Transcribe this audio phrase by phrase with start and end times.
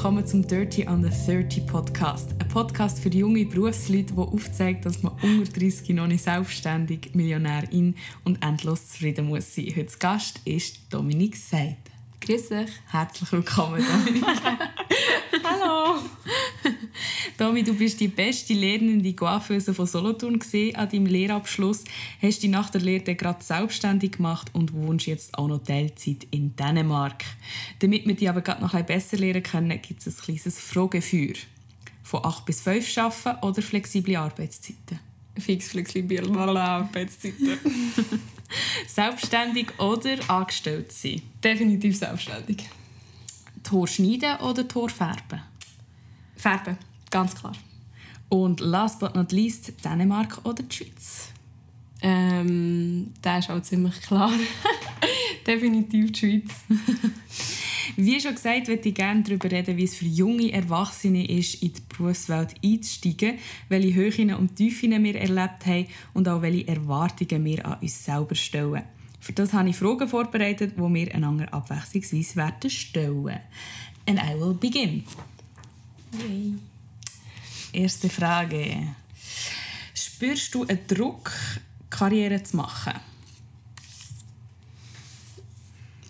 [0.00, 2.30] willkommen zum Dirty on the 30 Podcast.
[2.38, 7.94] Ein Podcast für junge Berufsleute, der aufzeigt, dass man unter 30 noch nicht selbstständig, Millionärin
[8.24, 9.70] und endlos zufrieden muss sein.
[9.76, 11.76] Heute Gast ist Dominik Seid.
[12.22, 12.70] Grüß dich.
[12.86, 14.24] Herzlich willkommen, Dominik.
[15.44, 16.00] Hallo.
[17.38, 20.40] Domi, du bist die beste Lehrende Coiffeuse von Solothurn
[20.74, 21.84] an deinem Lehrabschluss.
[22.20, 26.54] Hast dich nach der Lehre gerade selbstständig gemacht und wohnst jetzt auch noch Teilzeit in
[26.56, 27.24] Dänemark.
[27.80, 31.34] Damit wir dich aber gerade noch ein besser lernen können, gibt es ein kleines Fragefeuer.
[32.02, 34.98] Von 8 bis 5 arbeiten oder flexible Arbeitszeiten?
[35.38, 37.58] Fix flexible Arbeitszeiten.
[38.88, 41.22] selbstständig oder angestellt sein?
[41.42, 42.68] Definitiv selbstständig.
[43.62, 45.42] Tor schneiden oder Tor färben?
[46.40, 46.78] Färben,
[47.10, 47.52] ganz klar.
[48.30, 51.28] Und last but not least, Dänemark oder die Schweiz?
[52.00, 54.32] Ähm, das ist auch ziemlich klar.
[55.46, 56.50] Definitiv die Schweiz.
[57.96, 61.72] Wie schon gesagt, würde ich gerne darüber reden, wie es für junge Erwachsene ist, in
[61.72, 67.66] die Berufswelt einzusteigen, welche Höhen und Tiefen wir erlebt haben und auch welche Erwartungen wir
[67.66, 68.84] an uns selber stellen.
[69.18, 73.40] Für das habe ich Fragen vorbereitet, die wir einander abwechslungsweise werden stellen.
[74.06, 75.04] And I will begin.
[76.12, 76.54] Yay.
[77.72, 78.94] Erste Frage.
[79.94, 81.32] Spürst du einen Druck,
[81.88, 82.94] Karriere zu machen?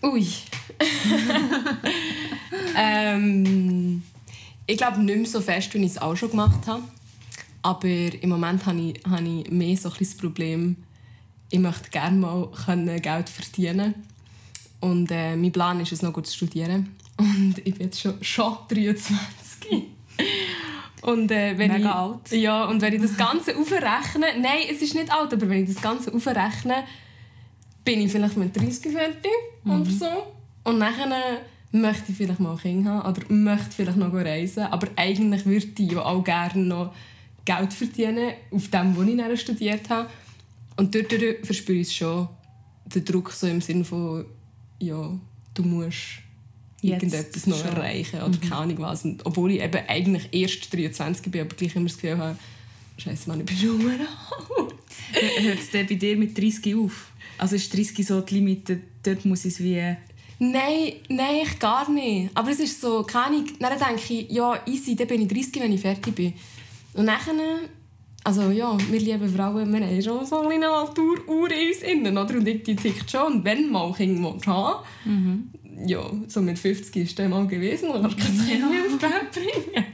[0.03, 0.27] Ui.
[2.77, 4.03] ähm,
[4.67, 6.85] ich glaube nicht mehr so fest, wie ich es auch schon gemacht habe.
[7.63, 10.77] Aber im Moment habe ich, habe ich mehr so ein das Problem,
[11.51, 12.49] ich möchte gerne mal
[13.01, 13.95] Geld verdienen
[14.81, 16.97] Und äh, mein Plan ist es, noch gut zu studieren.
[17.21, 19.85] Und ich bin jetzt schon, schon 23.
[21.03, 22.33] Und, äh, wenn Mega ich, alt.
[22.33, 24.27] Ja, und wenn ich das Ganze aufrechne...
[24.39, 26.85] Nein, es ist nicht alt, aber wenn ich das Ganze aufrechne,
[27.85, 29.31] bin ich vielleicht mit 30 fertig
[29.65, 29.81] mhm.
[29.81, 30.07] oder so.
[30.65, 31.13] Und dann
[31.73, 34.65] möchte ich vielleicht mal ein Kind haben oder möchte vielleicht noch reisen.
[34.65, 36.95] Aber eigentlich würde ich auch gerne noch
[37.45, 40.09] Geld verdienen, auf dem, was ich dann studiert habe.
[40.77, 41.13] Und dort
[41.45, 42.29] verspüre ich schon
[42.87, 44.25] den Druck so im Sinne von,
[44.79, 45.13] ja,
[45.55, 46.23] du musst
[46.83, 47.77] Jetzt irgendetwas noch schon.
[47.77, 48.41] erreichen oder mhm.
[48.41, 49.05] keine Ahnung was.
[49.05, 52.37] Und obwohl ich eben eigentlich erst 23 bin, aber gleich immer das Gefühl habe,
[52.97, 54.01] Scheiße, Mann, ich bin schon alt.
[55.39, 57.13] Hört es bei dir mit 30 auf?
[57.39, 59.97] Also ist 30 so die Limite, dort muss es wie...
[60.39, 62.31] Nein, nein, ich gar nicht.
[62.35, 65.63] Aber es ist so, keine Ahnung, dann denke ich, ja, easy, dann bin ich 30,
[65.63, 66.33] wenn ich fertig bin.
[66.95, 67.19] Und dann
[68.23, 72.35] also ja, wir lieben Frauen, wir haben schon so eine Naturuhr in uns innen, oder?
[72.35, 73.35] Und ich, die tickt schon.
[73.35, 75.51] Und wenn mal Kind haben mhm.
[75.87, 79.03] Ja, so mit 50 ist der mal gewesen, kannst du kein Kind mehr auf die
[79.03, 79.85] Welt bringen.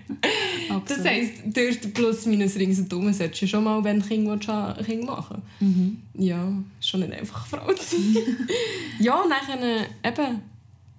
[0.87, 5.05] das heisst, durch den Plus-Minus ringsherum solltest du schon mal, wenn du Kind haben Kind
[5.05, 6.03] machen mhm.
[6.15, 8.17] Ja, ist schon nicht einfach, Frau zu sein.
[9.01, 10.43] ja, und dann eben,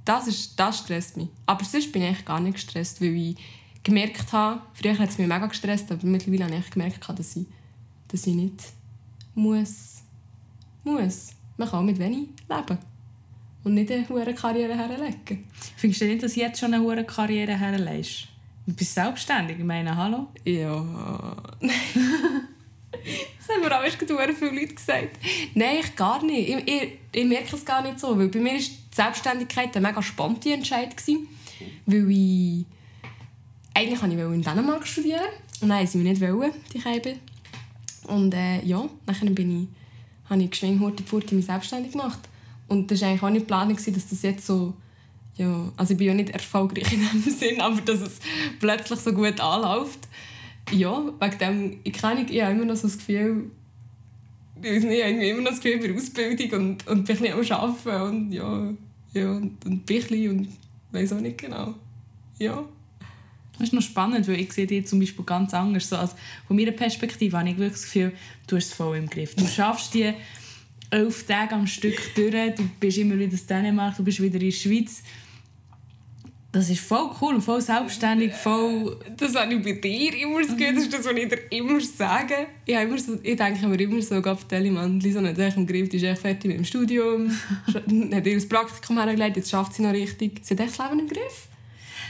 [0.06, 1.28] das, ist, das stresst mich.
[1.46, 3.36] Aber sonst bin ich eigentlich gar nicht gestresst, weil ich
[3.84, 7.46] gemerkt habe, früher hat es mich mega gestresst, aber mittlerweile habe ich gemerkt, dass ich,
[8.08, 8.64] dass ich nicht
[9.36, 10.02] muss,
[10.84, 11.30] muss.
[11.58, 12.78] Man kann auch mit wenig leben.
[13.68, 15.44] Und nicht eine hohe Karriere herlegen.
[15.76, 18.30] Findest du nicht, dass du jetzt schon eine hohe Karriere herlegst?
[18.66, 20.28] Du bist selbstständig, ich meine, hallo?
[20.46, 21.36] Ja.
[21.60, 21.72] das
[23.50, 25.20] haben mir auch erst viele Leute gesagt.
[25.54, 26.48] Nein, ich gar nicht.
[26.48, 28.18] Ich, ich, ich merke es gar nicht so.
[28.18, 30.96] Weil bei mir war die Selbstständigkeit ein mega spannender Entscheid.
[31.86, 32.66] Weil ich
[33.74, 35.28] eigentlich wollte ich in Dänemark studieren.
[35.60, 37.18] Und wollten sie mich nicht, die Keibe.
[38.04, 42.20] Und äh, ja, dann bin ich, habe ich geschwind Pfurti mich selbstständig gemacht.
[42.68, 44.74] Und das war eigentlich auch nicht Planung, dass das jetzt so...
[45.36, 48.20] Ja, also ich bin ja nicht erfolgreich in dem Sinn, aber dass es
[48.60, 50.00] plötzlich so gut anläuft.
[50.72, 53.52] Ja, wegen dem, ich kenne ich habe immer noch so das Gefühl,
[54.62, 58.02] ich nicht, irgendwie immer noch das Gefühl bei Ausbildung und, und bin bisschen am Arbeiten
[58.02, 58.74] und ja,
[59.14, 60.48] ja und, und bisschen und
[60.92, 61.76] weiß auch nicht genau.
[62.40, 62.64] Ja.
[63.54, 65.90] Das ist noch spannend, weil ich sehe dich zum Beispiel ganz anders.
[65.90, 66.14] So, also
[66.48, 68.14] von meiner Perspektive habe ich wirklich das Gefühl,
[68.46, 69.36] du hast es voll im Griff.
[69.36, 70.14] Du schaffst die
[70.90, 74.46] elf Tage am Stück durch, du bist immer wieder in Dänemark, du bist wieder in
[74.46, 75.04] der Schweiz.
[76.52, 78.98] Das ist voll cool und voll selbstständig, voll...
[79.18, 81.80] Das habe ich bei dir immer das Gefühl, das ist das, was ich dir immer
[81.82, 82.48] sage.
[82.66, 85.90] Ich, immer so, ich denke mir immer so, Gott, Telemann, Lisa hat es im Griff,
[85.90, 87.30] die ist echt fertig mit dem Studium,
[87.74, 90.40] hat ihr das Praktikum hergelegt, jetzt schafft sie noch richtig.
[90.42, 91.48] Sie hat echt das Leben im Griff.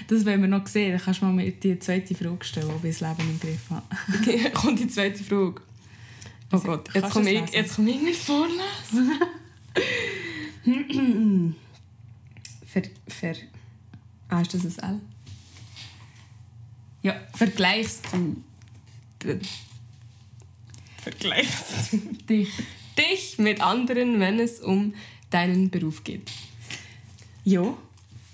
[0.07, 0.91] Das wollen wir noch sehen.
[0.91, 3.83] Dann kannst du mal die zweite Frage stellen, ob ich das Leben im Griff habe.
[4.19, 5.61] Okay, kommt die zweite Frage.
[6.51, 9.19] Oh Gott, jetzt komme ich, jetzt komm ich nicht vorlesen.
[12.65, 13.35] ver, ver,
[14.29, 15.01] ah, ist das ein L?
[17.03, 18.41] Ja, vergleichst du...
[21.01, 21.97] Vergleichst du
[22.29, 22.49] dich,
[22.97, 24.93] dich mit anderen, wenn es um
[25.29, 26.31] deinen Beruf geht?
[27.43, 27.77] Ja.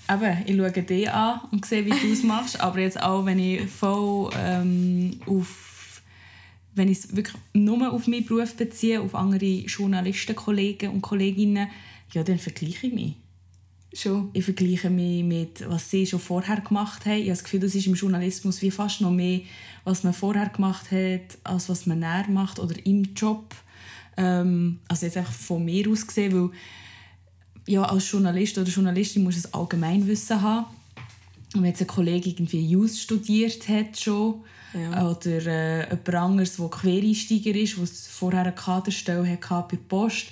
[0.09, 3.39] eben, ich schaue dich an und sehe, wie du es machst, aber jetzt auch, wenn
[3.39, 5.62] ich voll ähm, auf
[6.75, 11.67] wenn ich es wirklich nur auf meinen Beruf beziehe, auf andere Journalisten, Kollegen und Kolleginnen,
[12.11, 13.13] ja, dann vergleiche ich mich.
[13.95, 14.31] Schon.
[14.33, 17.17] Ich vergleiche mich mit, was sie schon vorher gemacht haben.
[17.17, 19.41] Ich habe das Gefühl, das ist im Journalismus wie fast noch mehr,
[19.83, 23.53] was man vorher gemacht hat, als was man näher macht oder im Job.
[24.17, 26.49] Ähm, also jetzt einfach von mir aus gesehen, weil
[27.67, 30.65] ja, als Journalist oder Journalistin muss es Allgemeinwissen haben.
[31.53, 34.43] Und wenn jetzt ein Kollege irgendwie Jus studiert hat schon,
[34.73, 35.09] ja.
[35.09, 40.27] oder äh, jemand anderes, der Quereinsteiger ist, der vorher eine Kaderstelle hatte bei der Post,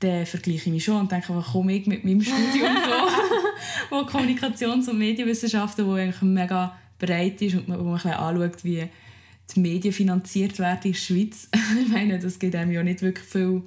[0.00, 3.96] dann vergleiche ich mich schon und denke, was komme ich mit meinem Studium so, wo
[4.06, 8.88] Kommunikations- und Medienwissenschaften, wo eigentlich mega breit ist und wo man ein anschaut, wie
[9.54, 11.48] die Medien finanziert werden in der Schweiz.
[11.82, 13.62] ich meine, das gibt einem ja nicht wirklich viel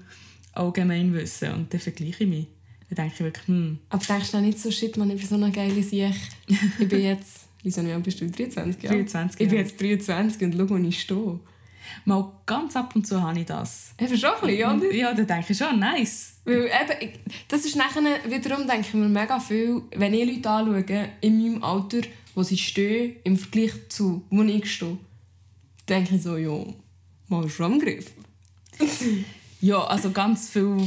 [0.53, 2.47] Allgemeinwissen und dann vergleiche ich mich.
[2.89, 3.79] Dann denke ich wirklich, hm.
[3.89, 6.29] Aber denkst du nicht so, shit, man, ich bin so eine geile Sicht.
[6.79, 8.83] Ich bin jetzt, wieso bist du 23?
[8.83, 8.91] Ja?
[8.91, 11.39] 23, Ich bin jetzt 23 und schau, wo ich stehe.
[12.05, 13.93] Mal ganz ab und zu habe ich das.
[13.99, 14.93] Eben schon ein bisschen, oder?
[14.93, 16.37] Ja, dann denke ich schon, nice.
[16.45, 17.13] Weil eben,
[17.47, 21.63] das ist nachher, wiederum denke ich mir mega viel, wenn ich Leute anschaue, in meinem
[21.63, 22.01] Alter,
[22.35, 24.97] wo sie stehen, im Vergleich zu wo ich stehe,
[25.87, 26.65] denke ich so, ja,
[27.27, 28.11] mal schon am Griff.
[29.61, 30.77] ja, also ganz viel,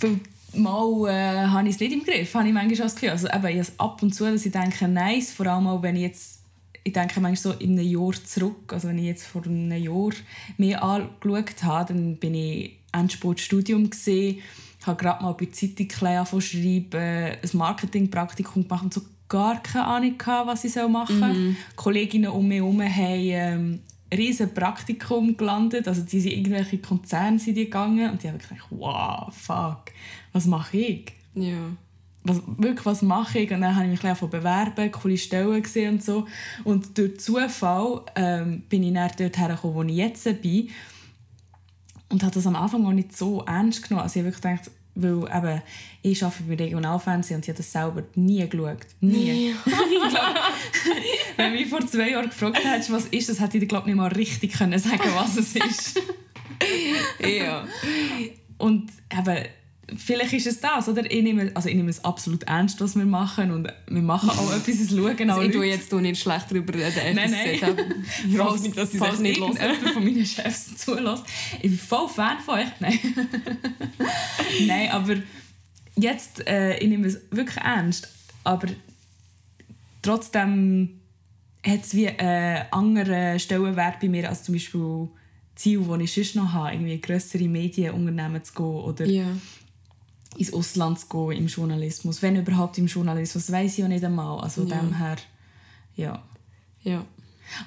[0.00, 0.20] viel
[0.54, 3.10] Mal äh, habe ich es nicht im Griff, habe ich manchmal das Gefühl.
[3.10, 6.02] Also eben, ich ab und zu, dass ich denke, nice, vor allem auch, wenn ich
[6.02, 6.38] jetzt
[6.84, 10.10] ich denke manchmal so in einem Jahr zurück, also wenn ich jetzt vor einem Jahr
[10.56, 14.38] mehr angeschaut habe, dann bin ich Endsport-Studium gesehen,
[14.86, 20.16] habe gerade mal bei Zeitung ein schreiben, ein Marketingpraktikum gemacht und so gar keine Ahnung
[20.16, 21.34] gehabt, was ich machen soll.
[21.34, 21.56] Mhm.
[21.76, 23.80] Kolleginnen um mich herum haben ähm,
[24.10, 28.38] ein riesiges Praktikum gelandet, also die sind irgendwelche Konzerne sind die gegangen und die haben
[28.38, 29.92] gedacht, wow, fuck,
[30.32, 31.12] was mache ich?
[31.34, 31.70] Ja
[32.28, 33.50] was, wirklich, was mache ich?
[33.50, 36.26] Und dann habe ich mich ein bewerben, coole Stellen gesehen und so.
[36.64, 40.70] Und durch Zufall ähm, bin ich dann dort hergekommen, wo ich jetzt bin.
[42.10, 44.02] Und habe das am Anfang auch nicht so ernst genommen.
[44.02, 45.62] Also ich habe wirklich gedacht, weil eben,
[46.02, 48.86] ich arbeite beim Regionalfernsehen und ich habe das selber nie geschaut.
[49.00, 49.54] Nie.
[49.64, 50.34] glaub,
[51.36, 53.96] wenn du mich vor zwei Jahren gefragt hättest, was ist das, hätte ich glaube nicht
[53.96, 56.02] mal richtig können sagen was es ist.
[57.20, 57.64] ja.
[58.58, 59.44] Und eben,
[59.96, 61.10] vielleicht ist es das, oder?
[61.10, 64.52] Ich nehme, also ich nehme es absolut ernst, was wir machen und wir machen auch
[64.54, 67.58] etwas, es schauen also Ich tue jetzt nicht schlecht darüber reden, nein, nein.
[68.28, 69.92] Ich hoffe nicht, dass sie es nicht hören.
[69.92, 71.24] von meinen Chefs zulässt.
[71.56, 72.66] Ich bin voll Fan von euch.
[72.80, 72.98] Nein,
[74.66, 75.16] nein aber
[75.96, 78.08] jetzt, äh, ich nehme es wirklich ernst,
[78.44, 78.68] aber
[80.02, 81.00] trotzdem
[81.64, 85.08] hat es wie einen anderen Stellenwert bei mir als zum Beispiel
[85.54, 89.26] Ziel, das ich sonst noch habe, irgendwie grössere Medienunternehmen zu gehen oder yeah
[90.36, 92.22] ins Ausland zu gehen im Journalismus.
[92.22, 94.40] Wenn überhaupt im Journalismus, weiß ich ja nicht einmal.
[94.40, 94.76] Also ja.
[94.76, 95.16] dem her,
[95.96, 96.22] ja.
[96.82, 97.04] Ja.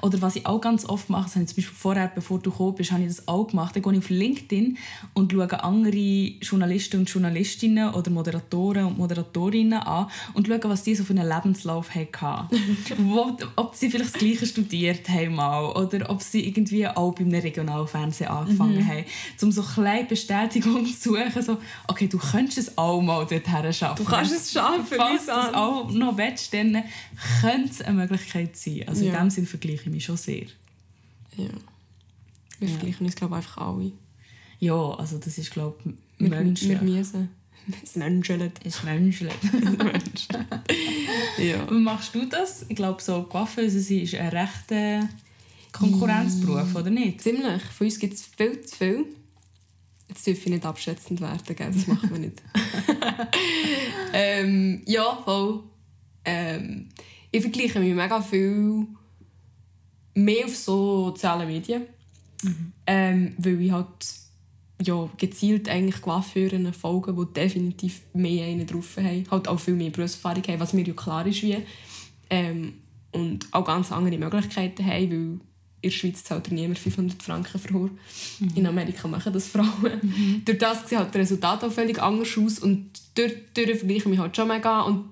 [0.02, 2.52] Oder was ich auch ganz oft mache, das habe ich zum Beispiel vorher, bevor du
[2.52, 3.76] gekommen bist, habe ich das auch gemacht.
[3.76, 4.78] Dann gehe ich auf LinkedIn
[5.14, 5.98] und schaue andere
[6.42, 11.28] Journalisten und Journalistinnen oder Moderatoren und Moderatorinnen an und schaue, was die so für einen
[11.28, 12.48] Lebenslauf hatten.
[13.56, 17.40] Ob sie vielleicht das Gleiche studiert haben mal, oder ob sie irgendwie auch bei einem
[17.40, 18.88] Regionalfernsehen angefangen mhm.
[18.88, 19.06] haben.
[19.42, 21.58] Um so kleine Bestätigung zu suchen, so,
[21.88, 24.04] okay, du könntest es auch mal dorthin schaffen.
[24.04, 26.84] Du kannst es schaffen, Falls du es auch noch willst, dann
[27.42, 28.84] könnte es eine Möglichkeit sein.
[28.88, 29.14] Also ja.
[29.14, 30.46] in dem Sinne vergleiche ich mich schon sehr.
[31.38, 31.50] Ja.
[32.60, 32.76] Wir ja.
[32.76, 33.92] vergleichen uns, glaube ich, einfach alle.
[34.60, 35.78] Ja, also das ist, glaube
[36.20, 36.82] ich, menschlich.
[36.82, 37.30] Wir müssen.
[37.84, 38.60] Es menschelt.
[38.64, 39.34] Es menschelt.
[41.38, 41.70] ja.
[41.72, 42.66] Wie machst du das?
[42.68, 45.10] Ich glaube, so Coiffeuse ist ein rechter
[45.72, 47.22] Konkurrenzberuf, oder nicht?
[47.22, 47.62] Ziemlich.
[47.64, 49.06] Von uns gibt es viel zu viel.
[50.10, 51.72] Jetzt dürfen wir nicht abschätzend werden, gell?
[51.72, 52.42] das machen wir nicht.
[54.14, 55.64] ähm, ja, voll.
[56.26, 56.90] Ähm,
[57.32, 58.88] ich vergleiche mich mega viel
[60.14, 61.84] mehr auf sozialen Medien.
[62.44, 62.72] Mhm.
[62.88, 63.88] Ähm, weil ich halt
[64.84, 69.26] ja, gezielt eigentlich Coiffeuren folgen, die definitiv mehr einen drauf haben.
[69.30, 71.44] Halt auch viel mehr Berufserfahrung haben, was mir ja klar ist.
[71.44, 71.58] Wie.
[72.30, 72.74] Ähm,
[73.12, 75.40] und auch ganz andere Möglichkeiten haben, weil
[75.82, 77.90] in der Schweiz zahlt niemand 500 Franken für Haar.
[78.40, 78.52] Mhm.
[78.56, 80.00] In Amerika machen das Frauen.
[80.02, 80.42] Mhm.
[80.46, 84.06] Durch das sieht halt das Resultat auch völlig anders aus und durch, durch vergleiche ich
[84.06, 84.82] mich halt schon mega.
[84.82, 85.11] Und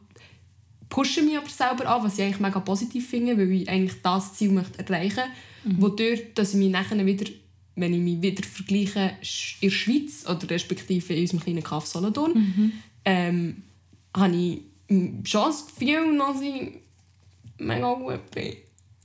[0.89, 4.33] pushe mich aber selber an, was ich eigentlich mega positiv finde, weil ich eigentlich das
[4.33, 5.75] Ziel möchte erreichen möchte.
[5.77, 5.81] Mhm.
[5.81, 7.29] Wodurch, dass ich mich nachher wieder,
[7.75, 9.11] wenn ich mich wieder vergleiche
[9.61, 12.71] in der Schweiz oder respektive in unserem kleinen Kaff Solothurn, mhm.
[13.05, 13.63] ähm,
[14.15, 14.61] habe ich
[15.29, 16.71] schon das Gefühl, dass ich
[17.59, 18.55] mega gut bin.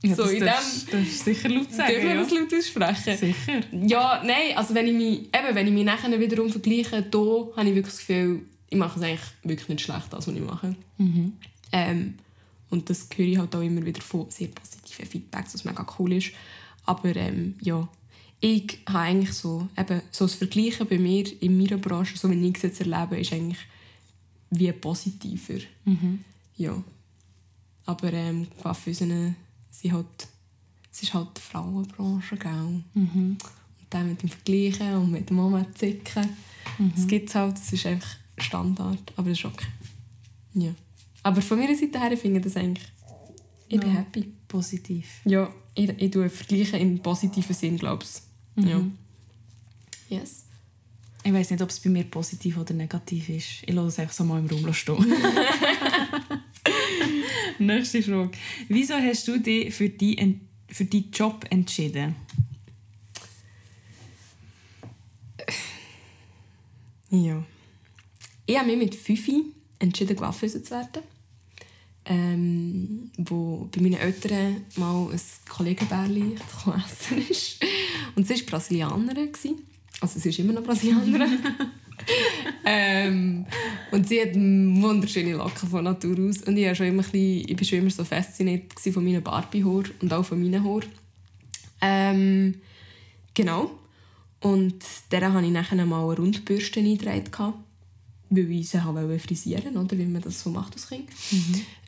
[0.03, 1.93] Ja, so, das, in dem, ist sicher laut sagen.
[1.93, 3.17] Darf man das laut aussprechen?
[3.17, 3.61] Sicher.
[3.71, 7.17] Ja, nein, also wenn ich mich, eben, wenn ich mich nachher wiederum vergleiche, da
[7.55, 10.41] habe ich wirklich das Gefühl, ich mache es eigentlich wirklich nicht schlecht, das, was ich
[10.41, 10.75] mache.
[10.97, 11.33] Mhm.
[11.75, 12.15] Ähm,
[12.69, 16.13] und das höre ich halt auch immer wieder von sehr positiven Feedbacks, was mega cool
[16.13, 16.31] ist.
[16.85, 17.87] Aber ähm, ja,
[18.39, 22.47] ich habe eigentlich so, eben, so das Vergleichen bei mir in meiner Branche, so wie
[22.47, 23.59] ich es jetzt erlebe, ist eigentlich
[24.51, 25.59] wie positiver.
[25.83, 26.23] Mhm.
[26.55, 26.81] Ja.
[27.85, 29.35] Aber ähm, Coiffeusen
[29.69, 30.27] sind halt,
[30.91, 32.83] es ist halt die Frauenbranche, gell?
[32.93, 33.37] Mhm.
[33.37, 36.29] Und dann mit dem Vergleichen und mit dem Mama zicken,
[36.95, 39.67] das gibt es halt, das ist einfach Standard, aber das ist okay.
[40.53, 40.73] Ja.
[41.25, 42.87] Aber von meiner Seite her finde ich das eigentlich,
[43.67, 43.95] ich bin Ja.
[43.95, 44.31] happy.
[44.47, 45.07] Positiv.
[45.25, 48.63] Ja, ich, ich tue vergleichen im positiven Sinn, glaube ich.
[48.63, 48.79] Ja.
[50.07, 50.45] Yes.
[51.23, 53.63] Ich weiß nicht, ob es bei mir positiv oder negativ ist.
[53.65, 55.03] Ich lasse es einfach so mal im Raum stehen.
[57.57, 58.29] Nächste Frage.
[58.67, 60.39] Wieso hast du dich für, die,
[60.69, 62.15] für deinen Job entschieden?
[67.09, 67.43] Ja.
[68.45, 69.27] Ich habe mich mit 5
[69.79, 71.01] entschieden, Coiffeuse zu werden.
[72.07, 75.19] Ähm, wo bei meinen Eltern mal ein
[75.49, 77.63] Kollegenbärli essen ist.
[78.15, 79.29] Und sie war Brasilianerin.
[80.01, 81.39] Also sie ist immer noch Brasilianerin.
[82.65, 83.45] ähm,
[83.91, 86.41] und sie hat wunderschöne Locken von Natur aus.
[86.43, 89.23] Und ich, war schon immer ein bisschen, ich war schon immer so fasziniert von meinen
[89.23, 90.81] Barbie-Haar und auch von meinen Haar.
[91.81, 92.55] Ähm,
[93.33, 93.71] genau.
[94.41, 97.53] Und der hatte ich nachher mal eine Rundbürste eingetragen,
[98.29, 101.09] weil ich sie wollte frisieren oder wie man das so macht als Kind.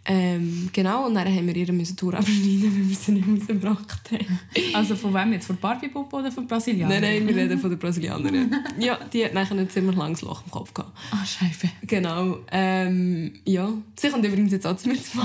[0.10, 3.28] Ähm, genau, und dann haben wir ihr müssen die Tour abschneiden, weil wir sie nicht
[3.28, 4.40] rausgebracht haben.
[4.74, 5.48] Also von wem jetzt?
[5.48, 7.00] Von Barbie Puppe oder von Brasilianer?
[7.00, 8.56] Nein, nein, wir reden von der Brasilianerin.
[8.80, 10.98] ja, die hat nachher ein ziemlich langes Loch im Kopf gehabt.
[11.12, 11.74] Ah, Scheibe.
[11.82, 12.38] Genau.
[12.52, 13.70] Ähm, ja.
[14.00, 15.18] Sie kommt übrigens jetzt auch zu mir zu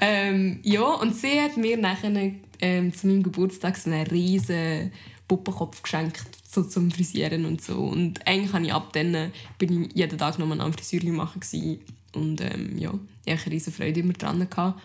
[0.00, 2.12] ähm, ja, und sie hat mir nachher
[2.60, 4.92] ähm, zu meinem Geburtstag so einen riesen
[5.26, 7.78] Puppenkopf geschenkt, so zum Frisieren und so.
[7.78, 11.40] Und eigentlich habe ich ab dann bin ich jeden Tag noch mal am Frisürli machen
[11.40, 11.80] gewesen.
[12.16, 12.92] Und ähm, ja,
[13.24, 14.46] ich hatte eine riesen Freude immer dran.
[14.48, 14.80] Gehabt.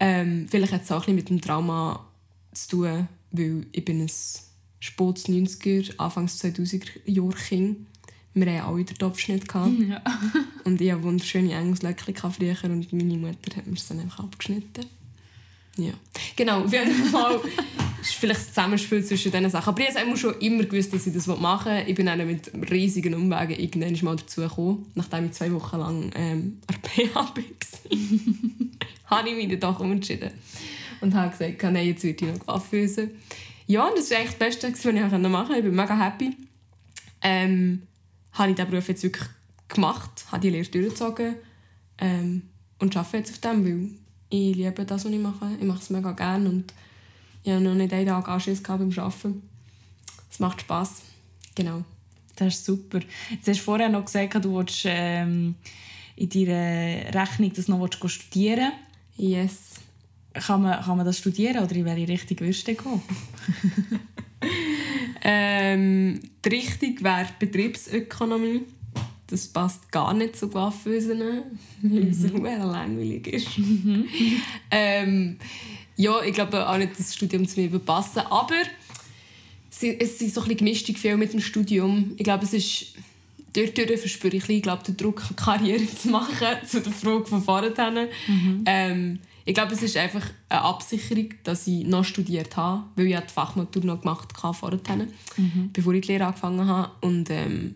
[0.00, 2.06] Ähm, vielleicht hat es auch ein bisschen mit dem Trauma
[2.52, 4.10] zu tun, weil ich bin ein
[4.80, 7.86] spätes 90er, Anfangs 2000er Jahr Kind.
[8.34, 9.44] Wir hatten alle den Topfschnitt.
[9.54, 10.02] Ja.
[10.64, 14.86] Und ich hatte wunderschöne Engelslöckchen früher und meine Mutter hat mir sie dann einfach abgeschnitten.
[15.76, 15.92] Ja.
[16.36, 17.40] Genau, auf jeden Fall
[18.00, 19.68] ist vielleicht das Zusammenspiel zwischen diesen Sachen.
[19.68, 21.84] Aber ich habe schon immer gewusst, dass ich das machen will.
[21.86, 26.10] Ich bin dann mit riesigen Umwegen irgendwann mal dazu gekommen, nachdem ich zwei Wochen lang
[26.14, 27.34] ähm, an PH war.
[29.06, 30.30] habe ich mich dann doch umentschieden.
[31.00, 33.10] Und habe gesagt, nein, jetzt würde ich noch Coiffeuse.
[33.66, 35.56] Ja, und das war eigentlich das Beste, was ich machen konnte.
[35.56, 36.36] Ich bin mega happy.
[37.22, 37.82] Ähm,
[38.32, 39.28] habe ich diesen Beruf jetzt wirklich
[39.68, 41.36] gemacht, habe die Lehre durchgezogen
[41.98, 42.42] ähm,
[42.78, 43.90] und arbeite jetzt auf dem, weil
[44.32, 45.46] ich liebe das, was ich mache.
[45.60, 46.72] Ich mache es mega gerne und
[47.44, 49.42] ich habe noch nicht einen Tag Anschiss gehabt beim Arbeiten.
[50.30, 51.02] Es macht Spass.
[51.54, 51.84] Genau.
[52.36, 53.00] Das ist super.
[53.30, 55.54] Jetzt hast du vorher noch gesagt, du willst ähm,
[56.16, 58.72] in deiner Rechnung das noch studieren
[59.16, 59.74] Yes.
[60.32, 63.02] kann man, kann man das studieren oder in welche Richtung würdest du gehen?
[65.24, 68.62] Ähm, die Richtung wäre Betriebsökonomie.
[69.32, 71.20] Das passt gar nicht zu Coiffeusen,
[71.82, 72.44] weil es mhm.
[72.44, 73.48] langweilig ist.
[74.70, 75.38] ähm,
[75.96, 78.54] ja, ich glaube auch nicht, dass das Studium zu mir würde passen aber
[79.70, 82.12] es sind so ein bisschen gemischte Gefühle mit dem Studium.
[82.18, 82.94] Ich glaube, es ist...
[83.54, 87.42] Dort verspüre ich ich glaube, den Druck, eine Karriere zu machen, zu der Frage von
[87.42, 87.72] vorhin.
[88.66, 93.18] Ähm, ich glaube, es ist einfach eine Absicherung, dass ich noch studiert habe, weil ich
[93.18, 95.08] die Fachmatur noch gemacht habe vorhin,
[95.72, 96.90] bevor ich die Lehre angefangen habe.
[97.00, 97.74] Und ähm,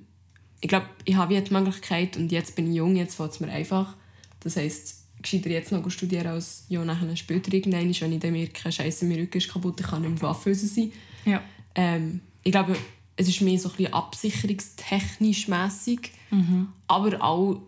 [0.61, 3.41] ich glaube, ich habe jetzt die Möglichkeit und jetzt bin ich jung, jetzt fällt es
[3.41, 3.95] mir einfach.
[4.41, 8.73] Das heisst, gescheiter jetzt noch studieren als ja, nachher später irgendwann, wenn ich dann merke,
[8.73, 10.93] Scheiße, mein Rücken ist kaputt, ich kann nicht mehr Waffenhöse sein.
[11.25, 11.43] Ja.
[11.75, 12.77] Ähm, ich glaube,
[13.17, 16.13] es ist mehr so ein bisschen absicherungstechnisch mässig,
[16.87, 17.61] aber auch,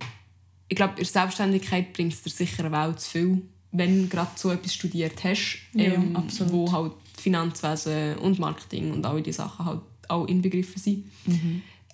[0.68, 3.42] ich glaube, in der Selbstständigkeit bringt es dir sicher eine Welt zu viel,
[3.72, 6.52] wenn du gerade so etwas studiert hast, Ja, ähm, absolut.
[6.52, 11.04] wo halt Finanzwesen und Marketing und all diese Sachen halt auch inbegriffen sind.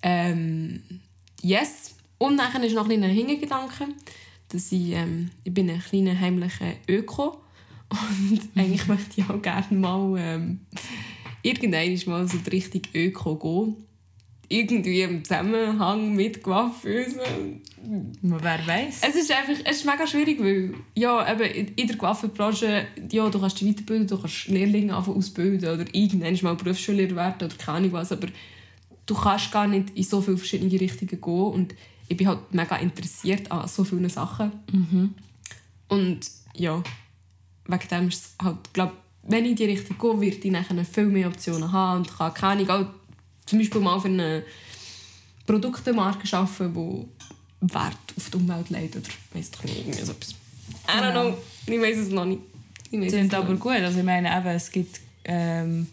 [0.07, 0.83] Ähm,
[1.41, 1.95] yes.
[2.19, 3.87] Und dann ist noch ein kleiner Hintergedanke,
[4.49, 7.41] dass ich, ähm, ich bin ein kleiner heimlicher Öko
[7.89, 10.59] und eigentlich möchte ich auch gerne mal ähm,
[11.41, 13.75] irgendwann mal so die Richtung Öko gehen.
[14.47, 17.63] Irgendwie im Zusammenhang mit Coiffeusen.
[18.21, 19.01] Wer weiß?
[19.01, 23.39] Es ist einfach es ist mega schwierig, weil ja, eben in der Coiffeurbranche, ja, du
[23.39, 27.93] kannst dich weiterbilden, du kannst Lehrlinge ausbilden oder irgendwann mal Berufsschullehrer werden oder keine Ahnung
[27.93, 28.27] was, aber
[29.05, 31.21] du kannst gar nicht in so viele verschiedene Richtungen gehen
[31.53, 31.75] und
[32.07, 34.51] ich bin halt mega interessiert an so vielen Sachen.
[35.87, 36.19] Und
[36.55, 36.81] ja,
[37.67, 38.93] wegen dem ist es halt, glaub,
[39.23, 42.33] wenn ich in die Richtung gehe, werde ich nachher viel mehr Optionen haben und kann
[42.33, 42.87] keine Ahnung,
[43.45, 44.43] zum Beispiel mal für eine
[45.45, 47.07] Produktemarke arbeiten, wo
[47.61, 50.31] Wert auf die Umwelt legt oder weiss doch nicht, irgendwie so etwas.
[50.31, 50.35] I
[50.99, 51.29] don't Genau.
[51.31, 52.41] know, ich weiß es noch nicht.
[52.91, 53.61] Ich weiss sind es noch aber nicht.
[53.61, 53.71] gut.
[53.73, 55.87] Also ich meine, eben, es gibt ähm,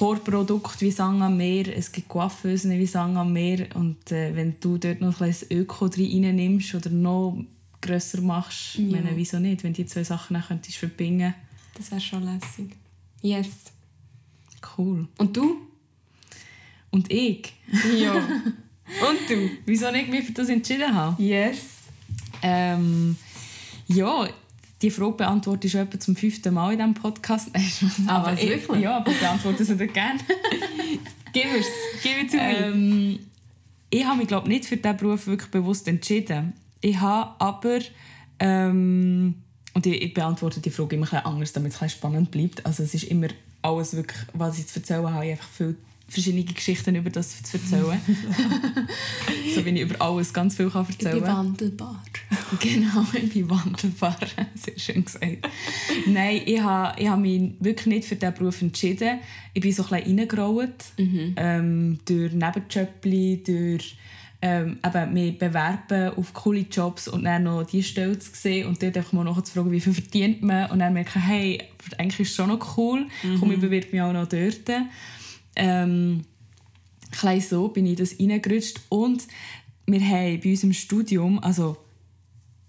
[0.00, 3.68] Horprodukte wie Sang am Meer, es gibt Coiffeusen wie Sang am Meer.
[3.74, 7.36] Und äh, wenn du dort noch ein bisschen Öko drin nimmst oder noch
[7.80, 9.62] grösser machst, ich meine, wieso nicht?
[9.62, 11.34] Wenn die zwei Sachen dann könntest verbinden
[11.76, 12.70] Das wäre schon lässig.
[13.22, 13.48] Yes.
[14.78, 15.06] cool.
[15.18, 15.56] Und du?
[16.90, 17.52] Und ich,
[17.98, 18.14] Ja.
[19.08, 19.50] Und du?
[19.66, 21.22] wieso ich mich für das entschieden habe?
[21.22, 21.58] Yes.
[22.42, 23.16] Ähm,
[23.86, 24.28] ja,
[24.82, 27.50] die Frage beantworte ich schon etwa zum fünften Mal in diesem Podcast.
[27.54, 28.82] Was, ich, wirklich?
[28.82, 30.20] Ja, aber beantworte sie dir gerne.
[31.32, 31.66] Gib es.
[32.02, 32.66] Gib es zu mir.
[32.66, 33.18] ähm,
[33.90, 36.54] ich habe mich glaube nicht für diesen Beruf wirklich bewusst entschieden.
[36.80, 37.80] Ich habe aber
[38.38, 39.34] ähm,
[39.74, 42.30] und ich, ich beantworte die Frage immer ein bisschen anders, damit es ein bisschen spannend
[42.30, 42.64] bleibt.
[42.66, 43.28] Also es ist immer
[43.62, 45.76] alles wirklich, was ich zu erzählen habe, einfach viele
[46.10, 48.00] verschiedene Geschichten über das zu erzählen.
[49.54, 52.02] so wie ich über alles ganz viel kann Ich erzählen bin wandelbar.
[52.60, 54.18] Genau, ich bin wandelbar.
[54.54, 55.48] Sehr schön gesagt.
[56.06, 59.20] Nein, ich habe, ich habe mich wirklich nicht für diesen Beruf entschieden.
[59.54, 60.84] Ich bin so ein bisschen reingerollt.
[60.98, 63.96] Ähm, durch Nebenjobs, durch
[64.42, 68.82] ähm, eben mich bewerben auf coole Jobs und dann noch diese Stelle zu sehen und
[68.82, 71.62] dort einfach mal nachher zu fragen, wie viel verdient man und dann merken, hey,
[71.98, 73.06] eigentlich ist es schon noch cool,
[73.38, 74.68] komm, ich bewerbe mich auch noch dort.
[75.60, 76.24] Ähm,
[77.40, 78.80] so bin ich das reingerutscht.
[78.88, 79.26] Und
[79.86, 81.76] wir haben bei uns im Studium, also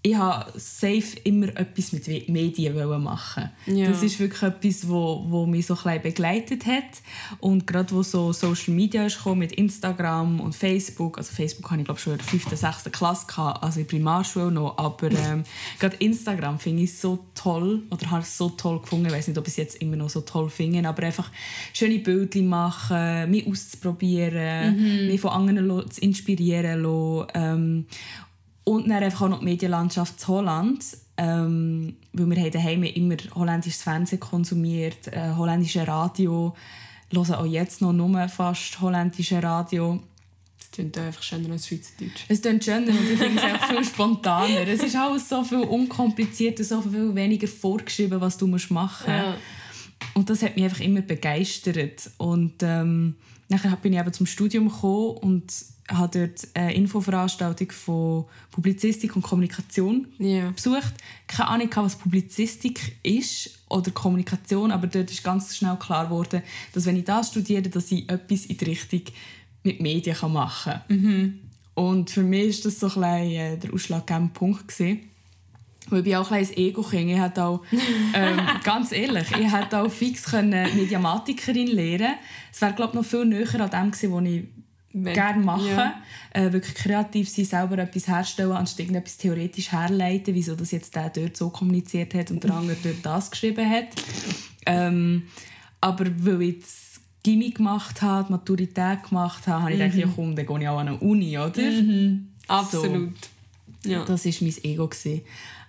[0.04, 3.50] ich habe safe immer etwas mit Medien machen.
[3.66, 3.88] Ja.
[3.88, 7.02] Das ist wirklich etwas, wo, wo mich so klein begleitet hat
[7.38, 11.82] und gerade wo so Social Media ist gekommen, mit Instagram und Facebook, also Facebook habe
[11.82, 12.90] ich glaube schon in der 5., 6.
[12.90, 15.44] Klasse gehabt, also in der Primarschule noch, aber ähm,
[15.78, 19.38] gerade Instagram finde ich so toll oder habe es so toll gefunden, ich weiß nicht,
[19.38, 21.30] ob ich es jetzt immer noch so toll finde, aber einfach
[21.72, 27.86] schöne Bilder machen, mich auszuprobieren, mich von anderen zu inspirieren lassen, ähm,
[28.64, 30.84] und dann einfach auch noch die Medienlandschaft zu Holland.
[31.16, 36.54] Ähm, weil wir haben daheim immer holländisches Fernsehen konsumiert, äh, holländische Radio,
[37.12, 40.00] hören auch jetzt noch nur fast holländische Radio.
[40.58, 42.24] Das klingt einfach schöner als Schweizerdeutsch.
[42.28, 44.66] Es klingt schöner und ich finde es auch viel spontaner.
[44.66, 49.06] Es ist alles so viel unkomplizierter, so viel weniger vorgeschrieben, was du machen musst.
[49.06, 49.34] Ja.
[50.14, 52.10] Und das hat mich einfach immer begeistert.
[52.18, 53.14] Und ähm,
[53.48, 55.52] nachher bin ich eben zum Studium gekommen und
[55.90, 60.50] habe dort eine Infoveranstaltung von Publizistik und Kommunikation Ja.
[60.50, 60.94] besucht.
[61.26, 66.86] Keine Ahnung, was Publizistik ist oder Kommunikation, aber dort ist ganz schnell klar geworden, dass
[66.86, 69.02] wenn ich das studiere, dass ich etwas in die Richtung
[69.64, 71.38] mit Medien kann machen kann.
[71.74, 74.68] Und für mich war das so ein bisschen, äh, der ausschlaggebende Punkt.
[74.68, 75.00] Gewesen.
[75.88, 77.10] Weil ich bin auch ein kleines Ego-Kind.
[77.10, 77.62] Ich hätte auch,
[78.14, 82.14] ähm, ganz ehrlich, ich hätte auch fix können Mediamatikerin lernen
[82.52, 84.44] Es wäre, glaube ich, noch viel näher an dem gewesen, was ich
[84.92, 85.68] Wenn- gerne mache.
[85.68, 85.94] Ja.
[86.34, 91.10] Äh, wirklich kreativ sein, selber etwas herstellen, anstatt irgendetwas theoretisch herleiten, wieso das jetzt der
[91.10, 93.88] dort so kommuniziert hat und der andere dort das geschrieben hat.
[94.64, 95.24] Ähm,
[95.80, 100.06] aber weil ich das Gimmick gemacht habe, die Maturität gemacht habe, habe ich gedacht, ja
[100.14, 101.52] komm, dann gehe ich auch an eine Uni, oder?
[102.48, 103.12] Absolut.
[103.84, 104.04] Ja.
[104.04, 104.86] Das war mein Ego.
[104.88, 105.20] Gewesen.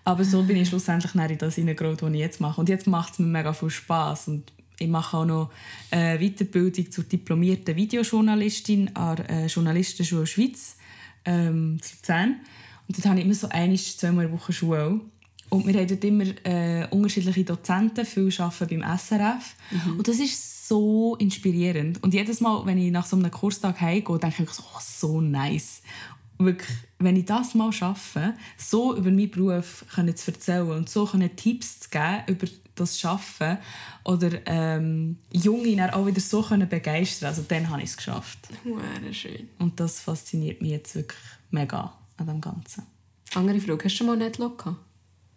[0.05, 2.59] Aber so bin ich schlussendlich in das hineingerollt, was ich jetzt mache.
[2.59, 4.27] Und jetzt macht es mir mega viel Spass.
[4.27, 5.51] Und ich mache auch noch
[5.91, 10.77] eine Weiterbildung zur diplomierten Videojournalistin an der äh, Journalistenschule Schweiz
[11.25, 12.39] ähm, zu Luzern.
[12.87, 14.99] Und dort habe ich immer so ein, zweimal in der Woche Schule.
[15.49, 19.55] Und wir haben dort immer äh, unterschiedliche Dozenten, viele arbeiten beim SRF.
[19.97, 22.01] Und das ist so inspirierend.
[22.01, 25.21] Und jedes Mal, wenn ich nach so einem Kurstag heimgehe, denke ich so, oh, so
[25.21, 25.83] nice.
[26.39, 31.05] Wirklich, wenn ich das mal schaffe, so über meinen Beruf können zu erzählen und so
[31.05, 33.57] können Tipps zu geben über das Schaffen
[34.03, 38.39] oder ähm, Junge dann auch wieder so können begeistern, also dann habe ich es geschafft.
[38.63, 39.49] Huere schön.
[39.59, 41.19] Und das fasziniert mich jetzt wirklich
[41.51, 42.83] mega an dem Ganzen.
[43.35, 43.85] Andere Frage.
[43.85, 44.77] Hast du schon mal Netlog gehabt?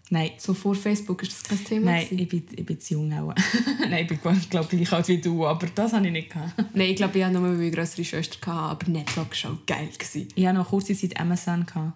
[0.09, 1.91] Nein, So vor Facebook ist das kein Thema?
[1.93, 2.19] Nein, gewesen?
[2.21, 3.35] ich bin, ich bin zu jung auch.
[3.81, 4.19] Nein, ich bin
[4.51, 6.53] glaube gleich alt wie du, aber das habe ich nicht gehabt.
[6.75, 9.89] Nein, ich glaube, ich hatte nur eine größere Schwester, gehabt, aber Netlog war auch geil.
[9.99, 10.29] Gewesen.
[10.37, 11.67] Ich hatte noch kurze Zeit MSN.
[11.67, 11.93] Gehabt.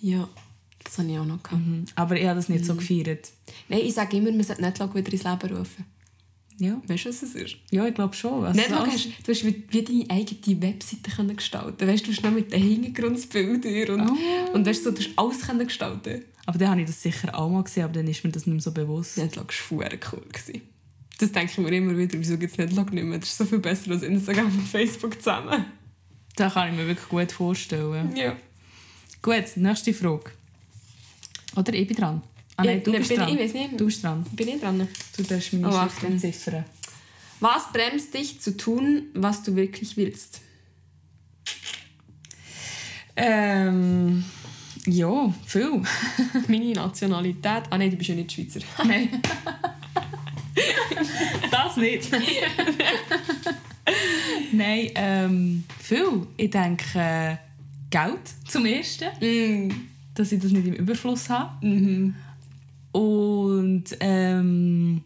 [0.00, 0.28] Ja,
[0.82, 1.42] das hatte ich auch noch.
[1.42, 1.60] Gehabt.
[1.66, 1.84] Mhm.
[1.94, 3.28] Aber ich habe das nicht so gefeiert.
[3.68, 5.84] Nein, ich sage immer, man sollte Netlog wieder ins Leben rufen.
[6.58, 7.56] Ja, Weißt du, was es ist?
[7.70, 8.50] ja ich glaube schon.
[8.52, 12.16] Netlog alles- hast, du hast wie, wie deine eigene Webseite können gestalten Weißt du, du
[12.16, 14.52] hast noch mit den Hintergrundbildern und, Oh.
[14.54, 17.48] und weißt du, du hast alles können gestalten Aber dann habe ich das sicher auch
[17.48, 19.16] mal gesehen, aber dann ist mir das nicht mehr so bewusst.
[19.18, 20.22] Netlog war verdammt cool.
[20.32, 20.62] Gewesen.
[21.18, 23.18] Das denke ich mir immer wieder, wieso gibt es Netlog nicht mehr?
[23.18, 25.64] Das ist so viel besser als Instagram und Facebook zusammen.
[26.34, 28.16] Das kann ich mir wirklich gut vorstellen.
[28.16, 28.36] Ja.
[29.20, 30.32] Gut, nächste Frage.
[31.54, 32.22] Oder ich bin dran.
[32.56, 33.28] Ah nein, Ja, du bist bin- dran.
[33.28, 33.80] ich weiss nicht.
[33.80, 34.24] Du bist dran.
[34.32, 34.88] Bin ich dran?
[35.16, 36.64] Du darfst meine Oh, Schrift entziffern.
[37.40, 40.40] Was bremst dich zu tun, was du wirklich willst?
[43.14, 44.24] Ähm,
[44.86, 45.82] Ja, viel.
[46.48, 47.62] Meine Nationalität.
[47.70, 48.60] Ah nein, du bist ja nicht Schweizer.
[48.84, 49.08] Nein.
[51.50, 52.10] das nicht.
[54.52, 56.26] Nein, ähm, viel.
[56.36, 57.36] Ich denke, äh,
[57.90, 59.08] Geld zum Ersten.
[59.20, 59.72] Mm.
[60.14, 61.64] Dass ich das nicht im Überfluss habe.
[61.64, 62.14] Mhm.
[62.90, 65.02] Und ähm,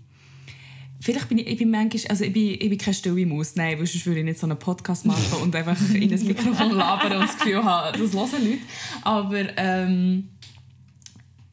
[1.07, 3.79] vielleicht bin ich, ich bin manchmal, also ich bin, ich bin keine stille Maus, nein,
[3.79, 7.12] weil sonst würde ich nicht so einen Podcast machen und einfach in ein Mikrofon labern
[7.12, 8.59] und das Gefühl haben, das hören Leute.
[9.03, 10.29] Aber ähm,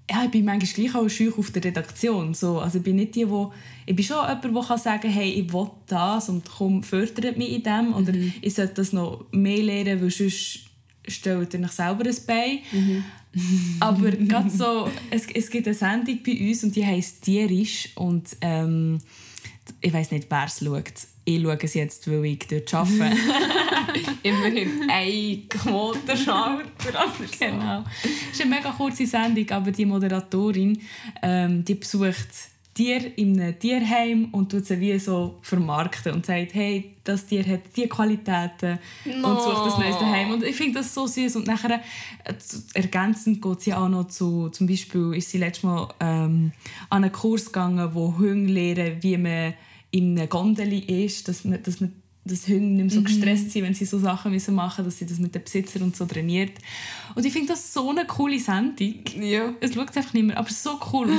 [0.09, 2.33] ja, ich bin manchmal gleich auch schüch auf der Redaktion.
[2.33, 2.59] So.
[2.59, 3.53] Also ich bin nicht die, wo,
[3.85, 7.51] ich bin schon jemand, der kann sagen hey, ich will das und komm, fördert mich
[7.51, 8.11] in dem oder
[8.41, 10.61] ich sollte das noch mehr lernen, weil sonst
[11.07, 12.59] stellt ihr euch selber ein Bein.
[13.79, 18.29] Aber gerade so, es, es gibt eine Sendung bei uns und die heisst «Tierisch» und
[18.41, 18.99] ähm,
[19.83, 20.93] ich weiß nicht, wer es schaut.
[21.25, 23.17] Ich schaue es jetzt, weil ich dort arbeite.
[24.23, 27.13] Immerhin ein Quotenschalter.
[27.39, 27.83] genau.
[28.03, 30.81] Es ist eine mega kurze Sendung, aber die Moderatorin
[31.21, 32.27] ähm, die besucht
[32.73, 37.45] Tiere in einem Tierheim und tut sie wie so vermarkten und sagt, hey, das Tier
[37.45, 40.31] hat diese Qualitäten und sucht das neueste Heim.
[40.31, 41.35] Und ich finde das so süß.
[41.35, 41.81] Und nachher,
[42.23, 42.33] äh,
[42.73, 46.51] ergänzend geht sie auch noch zu, zum Beispiel ist sie letztes Mal ähm,
[46.89, 49.53] an einen Kurs gegangen, wo Hunde lernen, wie man
[49.93, 51.93] in einer Gondel ist, dass man, dass man
[52.25, 54.97] dass Hunde nicht mehr so gestresst sind, wenn sie so Sachen müssen machen müssen, dass
[54.99, 56.57] sie das mit den Besitzern und so trainiert.
[57.15, 58.95] Und ich finde das so eine coole Sendung.
[59.19, 59.53] Ja.
[59.59, 61.07] Es schaut einfach nicht mehr, aber so cool.
[61.07, 61.17] Und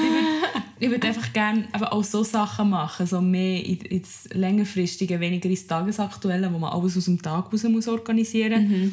[0.80, 5.50] ich würde würd einfach gerne auch so Sachen machen, so mehr in- ins längerfristige, weniger
[5.50, 8.92] ins Tagesaktuelle, wo man alles aus dem Tag raus muss organisieren muss.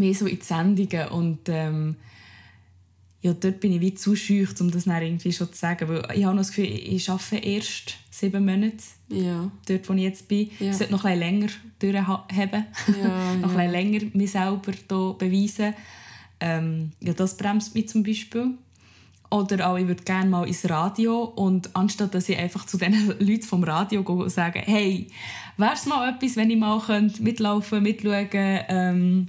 [0.00, 1.96] Mehr so in die Sendungen und ähm,
[3.22, 6.08] ja, dort bin ich wie zu schüch, um das dann irgendwie schon zu sagen, weil
[6.16, 8.78] ich habe noch das Gefühl, ich arbeite erst sieben Monate
[9.08, 9.50] Ja.
[9.68, 10.50] dort, wo ich jetzt bin.
[10.58, 10.70] Ja.
[10.70, 12.66] Ich sollte noch ein bisschen länger durchhaben.
[13.02, 13.58] Ja, noch ja.
[13.58, 15.74] ein länger mich selber hier beweisen.
[16.40, 18.54] Ähm, ja, das bremst mich zum Beispiel.
[19.30, 22.94] Oder auch, ich würde gerne mal ins Radio und anstatt dass ich einfach zu den
[23.20, 25.06] Leuten vom Radio gehe und sage, hey,
[25.56, 29.28] wäre es mal etwas, wenn ich mal könnte mitlaufen, mitschauen, ähm,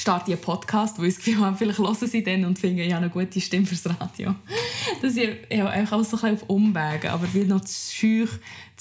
[0.00, 2.78] starte ich einen Podcast, weil ich das Gefühl habe, vielleicht hören sie dann und finden,
[2.80, 4.34] ich habe eine gute Stimme fürs Radio.
[5.02, 7.92] Das ist ja, einfach alles so ein bisschen auf Umwegen, aber ich bin noch zu
[7.94, 8.30] schüch,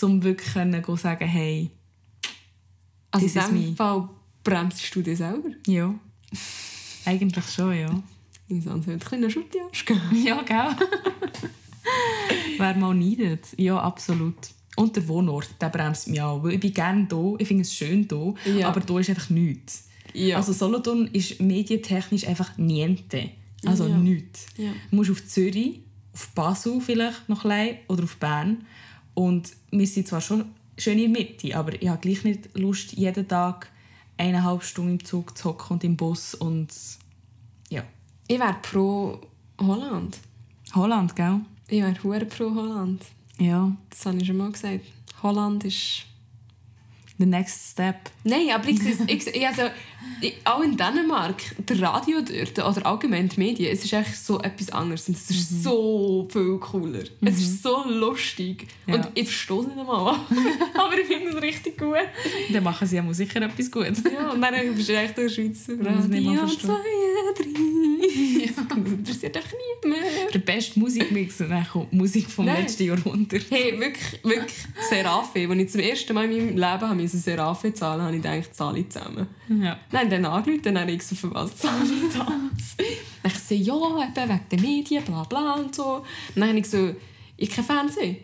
[0.02, 0.54] um wirklich
[0.86, 1.70] zu sagen, hey,
[3.12, 3.76] Also in diesem.
[3.76, 4.10] Fall
[4.44, 5.50] bremst du dich selber.
[5.68, 5.94] ja.
[7.06, 8.04] Eigentlich schon, ja.
[8.50, 10.00] Ich sage, ein kleiner Schuttiaschke.
[10.14, 10.76] Ja, gell?
[12.58, 13.46] Wer mal neidet.
[13.58, 14.36] Ja, absolut.
[14.76, 16.44] Und der Wohnort, der bremst mich auch.
[16.44, 18.68] Weil ich bin gerne hier, ich finde es schön hier, Ja.
[18.70, 19.87] aber hier ist einfach nichts.
[20.18, 20.38] Ja.
[20.38, 23.30] Also Solothurn ist medientechnisch einfach niente.
[23.66, 23.98] Also Ja.
[23.98, 24.48] nichts.
[24.58, 24.72] Ja.
[24.90, 25.80] Du musst auf Zürich,
[26.14, 28.66] auf Basel vielleicht noch ein oder auf Bern.
[29.14, 30.46] Und wir sind zwar schon
[30.78, 33.70] schön in der Mitte, aber ich habe gleich nicht Lust, jeden Tag
[34.18, 36.70] eineinhalb Stunden im Zug zu hocken und im Bus und
[37.70, 37.84] ja.
[38.28, 39.20] Ich wäre pro
[39.60, 40.18] Holland.
[40.74, 41.42] Holland, gell?
[41.68, 43.04] Ich wäre pro Holland.
[43.40, 43.76] Ja.
[43.90, 44.86] Das habe ich schon mal gesagt.
[45.22, 46.06] Holland ist...
[47.20, 47.96] The next step.
[48.24, 49.64] Nein, aber ich, sehe- also,
[50.44, 54.70] auch in Dänemark, der Radio dort, oder allgemein die Medien, es ist echt so etwas
[54.70, 55.08] anderes.
[55.08, 57.04] Und es ist so viel cooler.
[57.22, 58.68] Es ist so lustig.
[58.86, 58.96] Ja.
[58.96, 60.16] Und ich verstehe es nicht einmal.
[60.76, 61.96] aber ich finde es richtig gut.
[62.54, 64.04] Dann machen sie ja mal sicher etwas Gutes.
[64.14, 65.74] Ja, und dann bist du echt der Schweizer.
[65.76, 66.62] Mal Radio versteht.
[66.62, 67.48] 2, 3.
[68.48, 70.30] Das interessiert dich nicht mehr.
[70.34, 72.62] Der beste Musikmix und dann kommt die Musik vom Nein.
[72.62, 73.44] letzten Jahrhundert.
[73.50, 74.58] Hey, wirklich, wirklich
[74.90, 75.48] Serafe.
[75.50, 78.54] Als ich zum ersten Mal in meinem Leben habe musste Serafe zahlen habe ich gedacht,
[78.54, 79.28] zahle ich zusammen.
[79.50, 79.78] Ja.
[79.92, 82.26] Dann dann angerufen, dann habe ich so, für was zahle ich das?
[83.24, 85.96] Dann ich so, ja, eben wegen der Medien, bla bla und so.
[85.96, 86.96] Und dann habe ich so,
[87.38, 88.18] ich kein Fernsehen.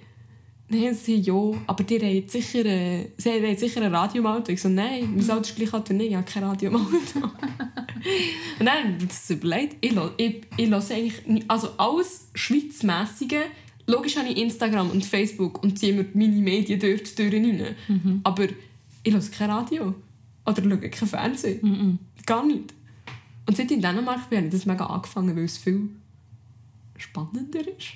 [0.69, 4.51] Dann haben sie ja, aber die haben sicher, äh, sie haben sicher ein Radioauto.
[4.51, 6.79] Ich so, nein, mein Auto ist gleich Auto nicht, ich habe kein Radioauto.
[7.19, 13.41] und dann habe ich das überlegt, ich ich, ich höre eigentlich, also alles Schweizmässige,
[13.87, 17.75] logisch habe ich Instagram und Facebook und ziehe mir meine Medien dort durch rein.
[18.23, 18.47] Aber
[19.03, 19.95] ich höre kein Radio.
[20.45, 21.99] Oder schaue kein Fernsehen.
[22.25, 22.73] Gar nicht.
[23.45, 25.89] Und seit ich in Dänemark bin, habe ich das mega angefangen, weil es viel
[26.97, 27.93] spannender ist.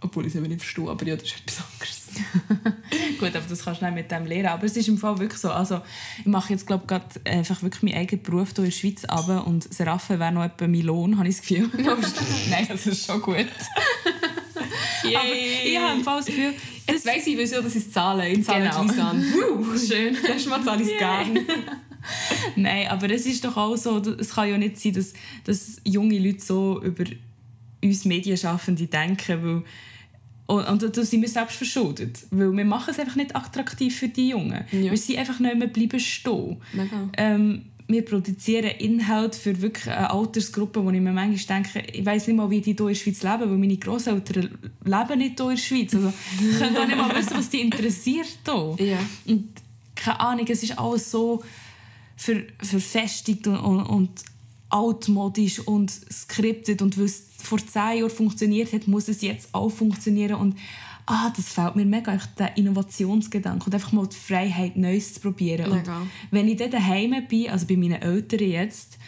[0.00, 1.98] Obwohl ich es eben nicht verstehe, aber ja, das ist etwas anderes.
[3.18, 4.46] Gut, aber das kannst du nicht mit dem lernen.
[4.46, 5.50] Aber es ist im Fall wirklich so.
[5.50, 5.80] Also,
[6.20, 9.46] ich mache jetzt, glaube ich, einfach wirklich meinen eigenen Beruf hier in der Schweiz ab
[9.46, 11.68] und Seraphe wäre noch etwa mein Lohn, habe ich das Gefühl.
[12.50, 13.36] Nein, das ist schon gut.
[15.04, 15.24] Aber
[15.64, 16.54] ich habe im Fall das Gefühl,
[16.88, 18.28] Jetzt weiss ich, wieso dass ich es zahle.
[18.28, 18.82] Ich zahle Genau.
[18.82, 19.24] Lisan.
[19.88, 20.16] Schön.
[20.26, 21.44] Das Mal zahle ich es gerne.
[22.56, 25.12] Nein, aber es ist doch auch so, es kann ja nicht sein, dass,
[25.44, 27.04] dass junge Leute so über
[27.82, 29.62] uns Medienschaffende denken, weil
[30.46, 34.08] und, und da sind wir selbst verschuldet, weil wir machen es einfach nicht attraktiv für
[34.08, 34.64] die Jungen.
[34.72, 34.90] Ja.
[34.90, 36.56] Wir sind einfach nicht mehr bleiben stehen.
[37.18, 42.26] Ähm, wir produzieren Inhalt für wirklich eine Altersgruppe, wo ich mir manchmal denke, ich weiß
[42.26, 45.50] nicht mal, wie die hier in der Schweiz leben, weil meine Großeltern leben nicht hier
[45.50, 45.94] in der Schweiz.
[45.94, 48.76] Also, ich kann gar nicht mal wissen, was die interessiert hier.
[48.86, 48.98] Ja.
[49.26, 49.48] Und
[49.94, 51.42] keine Ahnung, es ist alles so
[52.16, 54.10] ver verfestigt und, und, und
[54.68, 60.34] altmodisch und skriptet und es vor zehn Jahren funktioniert hat, muss es jetzt auch funktionieren
[60.34, 60.56] und
[61.08, 65.20] ah, das fällt mir mega, einfach der Innovationsgedanke und einfach mal die Freiheit, Neues zu
[65.20, 65.70] probieren.
[65.70, 65.98] Mega.
[65.98, 68.98] Und wenn ich dann daheim bin, also bei meinen Eltern jetzt,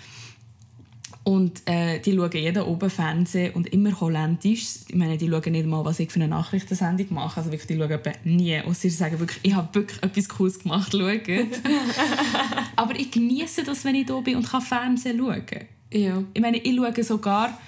[1.23, 4.65] und äh, die schauen jeden oben Fernsehen und immer holländisch.
[4.89, 7.39] Ich meine, die schauen nicht mal, was ich für eine Nachrichtensendung mache.
[7.39, 8.63] Also wirklich, die schauen nie.
[8.63, 11.29] Und sie sagen wirklich, ich habe wirklich etwas Cooles gemacht, schaut.
[12.77, 15.45] Aber ich genieße das, wenn ich da bin und kann Fernsehen schauen.
[15.93, 16.23] Ja.
[16.33, 17.59] Ich meine, ich schaue sogar,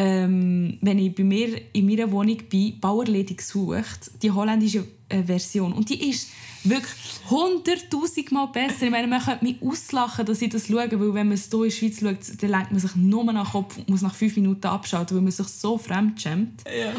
[0.00, 5.74] ähm, wenn ich bei mir in meiner Wohnung bin, Bauerledig sucht, die holländische äh, Version.
[5.74, 6.30] Und die ist
[6.64, 6.94] wirklich
[7.28, 8.84] hunderttausend Mal besser.
[8.84, 11.58] Ich meine, man könnte mich auslachen, dass ich das schaue, weil wenn man es hier
[11.58, 14.14] in der Schweiz schaut, dann lenkt man sich nur nach den Kopf und muss nach
[14.14, 16.64] fünf Minuten abschalten, weil man sich so fremdschämt.
[16.64, 16.94] Ja.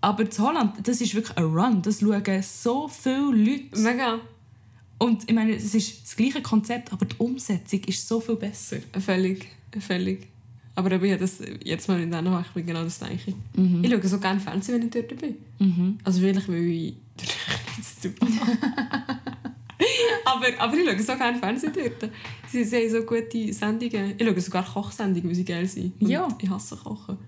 [0.00, 1.82] Aber in Holland, das ist wirklich ein Run.
[1.82, 3.78] Das schauen so viele Leute.
[3.78, 4.18] Mega.
[4.98, 8.78] Und ich meine, es ist das gleiche Konzept, aber die Umsetzung ist so viel besser.
[8.98, 9.46] Völlig.
[9.78, 10.28] Völlig.
[10.76, 13.34] Aber ich das jetzt mal in Dänemark bin, genau das denke ich.
[13.82, 15.98] Ich schaue so gerne Fernsehen, wenn ich dort bin.
[16.04, 18.28] Also vielleicht, weil ich dort nichts zu tun
[20.24, 22.10] aber, aber ich schaue so gerne Fernsehen dort.
[22.50, 24.14] Sie, sie haben so gute Sendungen.
[24.18, 26.00] Ich schaue sogar Kochsendungen, weil sie geil sind.
[26.00, 26.28] Und Ja.
[26.40, 27.18] Ich hasse Kochen.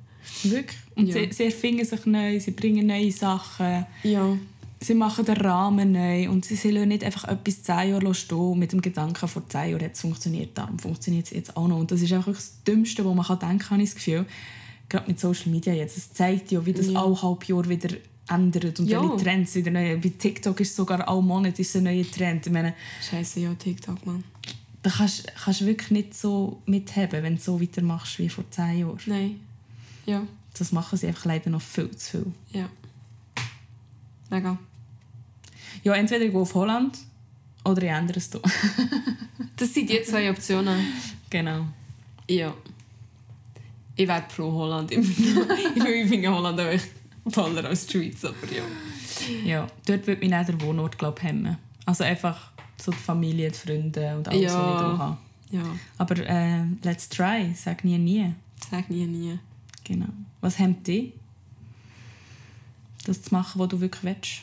[0.44, 0.78] Wirklich.
[0.94, 1.14] Und Ja.
[1.14, 3.86] sie, sie erfinden sich neu, sie bringen neue Sachen.
[4.02, 4.36] Ja.
[4.80, 8.72] Sie machen den Rahmen neu und sie sollen nicht einfach etwas zehn Jahre stehen mit
[8.72, 11.78] dem Gedanken, vor zehn Jahren hat es funktioniert, darum funktioniert es jetzt auch noch.
[11.78, 14.26] Und das ist einfach das Dümmste, was man kann denken kann, habe ich das Gefühl.
[14.88, 15.96] Gerade mit Social Media jetzt.
[15.96, 17.02] Es zeigt ja, wie das Ja.
[17.02, 17.94] alle halb Jahr wieder
[18.28, 19.02] ändert und Ja.
[19.02, 19.98] welche Trends wieder neu.
[19.98, 22.46] Bei TikTok ist sogar alle Monate ist ein neuer Trend.
[22.46, 22.74] Ich meine,
[23.10, 24.22] Scheiße, ja, TikTok, Mann.
[24.82, 25.26] da kannst
[25.60, 28.98] du wirklich nicht so mitheben, wenn du so weitermachst wie vor zehn Jahren.
[29.06, 29.40] Nein.
[30.06, 30.22] Ja.
[30.56, 32.32] Das machen sie einfach leider noch viel zu viel.
[32.52, 32.68] Ja.
[34.30, 34.58] Mega.
[35.88, 36.98] Ja, entweder ich gehe auf Holland
[37.64, 38.42] oder ich ändere es hier.
[39.56, 40.78] Das sind die zwei Optionen.
[41.30, 41.64] genau.
[42.28, 42.52] Ja.
[43.96, 44.90] Ich wäre pro Holland.
[44.92, 45.02] ich
[46.08, 46.90] finde Holland auch echt
[47.32, 48.62] toller als die Schweiz, aber ja.
[49.44, 51.56] Ja, dort würde mich dann der Wohnort glaub, hemmen.
[51.86, 54.58] Also einfach so die Familie, die Freunde und alles, Ja.
[54.58, 55.16] was ich hier habe.
[55.50, 55.62] Ja,
[55.96, 58.32] Aber äh, let's try, sag nie nie.
[58.70, 59.38] sag nie, nie.
[59.84, 60.06] Genau.
[60.42, 61.14] Was hemmt dich?
[63.06, 64.42] Das zu machen, was du wirklich willst?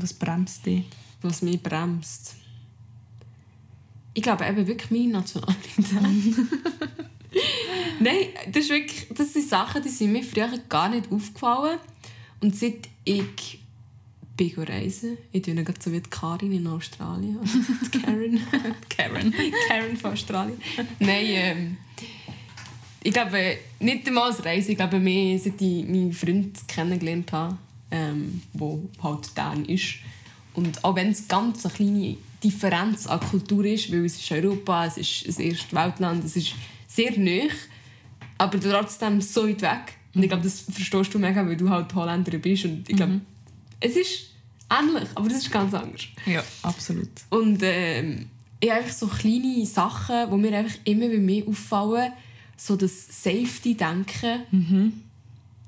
[0.00, 0.84] Was bremst dich?
[1.22, 2.36] Was mich bremst.
[4.14, 5.86] Ich glaube eben wirklich meine Nationalität.
[8.00, 11.78] Nein, das, ist wirklich, das sind Sachen, die sind mir früher gar nicht aufgefallen.
[12.40, 13.60] Und seit ich
[14.36, 17.38] bin reisen, ich tue gerade so wie die Karin in Australien.
[17.92, 18.40] Die Karen.
[18.88, 19.34] Karen.
[19.68, 20.60] Karen von Australien.
[21.00, 21.76] Nein, ähm,
[23.02, 27.58] ich glaube, nicht einmal als Reise, ich glaube mehr, seit ich meinen Freund kennengelernt habe,
[27.90, 29.94] ähm, der halt Dän ist.
[30.54, 34.86] Und auch wenn es ganz eine kleine Differenz an Kultur ist, weil es ist Europa,
[34.86, 36.54] es ist das erste Weltland, es ist
[36.86, 37.48] sehr nah,
[38.38, 39.94] aber trotzdem so weit weg.
[40.14, 42.64] Und ich glaube, das verstehst du mega, weil du halt Holländer bist.
[42.64, 43.20] Und ich glaube,
[43.80, 44.30] es ist
[44.70, 46.06] ähnlich, aber das ist ganz anders.
[46.26, 47.10] Ja, absolut.
[47.30, 48.28] Und ähm,
[48.60, 52.12] ich habe einfach so kleine Sachen, die mir einfach immer mehr auffallen,
[52.56, 54.42] so das Safety-Denken,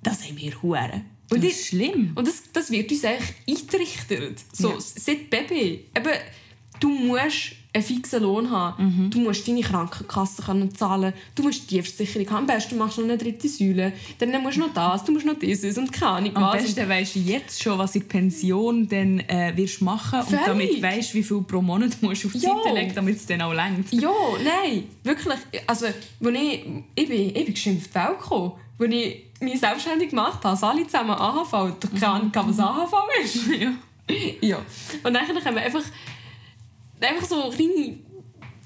[0.03, 1.05] das haben wir Huren.
[1.31, 2.13] Und, Das ist schlimm.
[2.15, 4.39] und das, das wird uns eigentlich eingerichtet.
[4.53, 4.75] So, Ja.
[4.79, 5.85] seit Baby.
[5.97, 6.13] Eben,
[6.81, 9.11] du musst einen fixen Lohn haben.
[9.11, 11.13] Du musst deine Krankenkasse können zahlen.
[11.37, 12.37] Du musst die Versicherung haben.
[12.39, 13.93] Am besten machst du noch eine dritte Säule.
[14.19, 16.63] Dann musst du noch das, du musst noch dieses und keine Ahnung Am was.
[16.65, 20.47] besten weisst du jetzt schon, was in der Pension dann, äh, wirst machen und Völlig.
[20.47, 22.57] damit weißt, wie viel pro Monat musst du auf die Ja.
[22.65, 23.93] Seite legen, damit es dann auch längt.
[23.93, 24.11] Ja,
[24.43, 25.39] nein, wirklich.
[25.69, 25.95] Also, als
[26.35, 26.65] ich,
[26.97, 30.85] ich, bin, ich bin geschimpft Welt gekommen, als ich mich selbstständig gemacht habe, also alle
[30.87, 33.47] zusammen AHV, ich keine Ahnung, was AHV ist.
[33.61, 33.73] ja.
[34.41, 34.59] ja.
[35.03, 35.85] Und dann haben wir einfach,
[37.01, 37.99] einfach so kleine,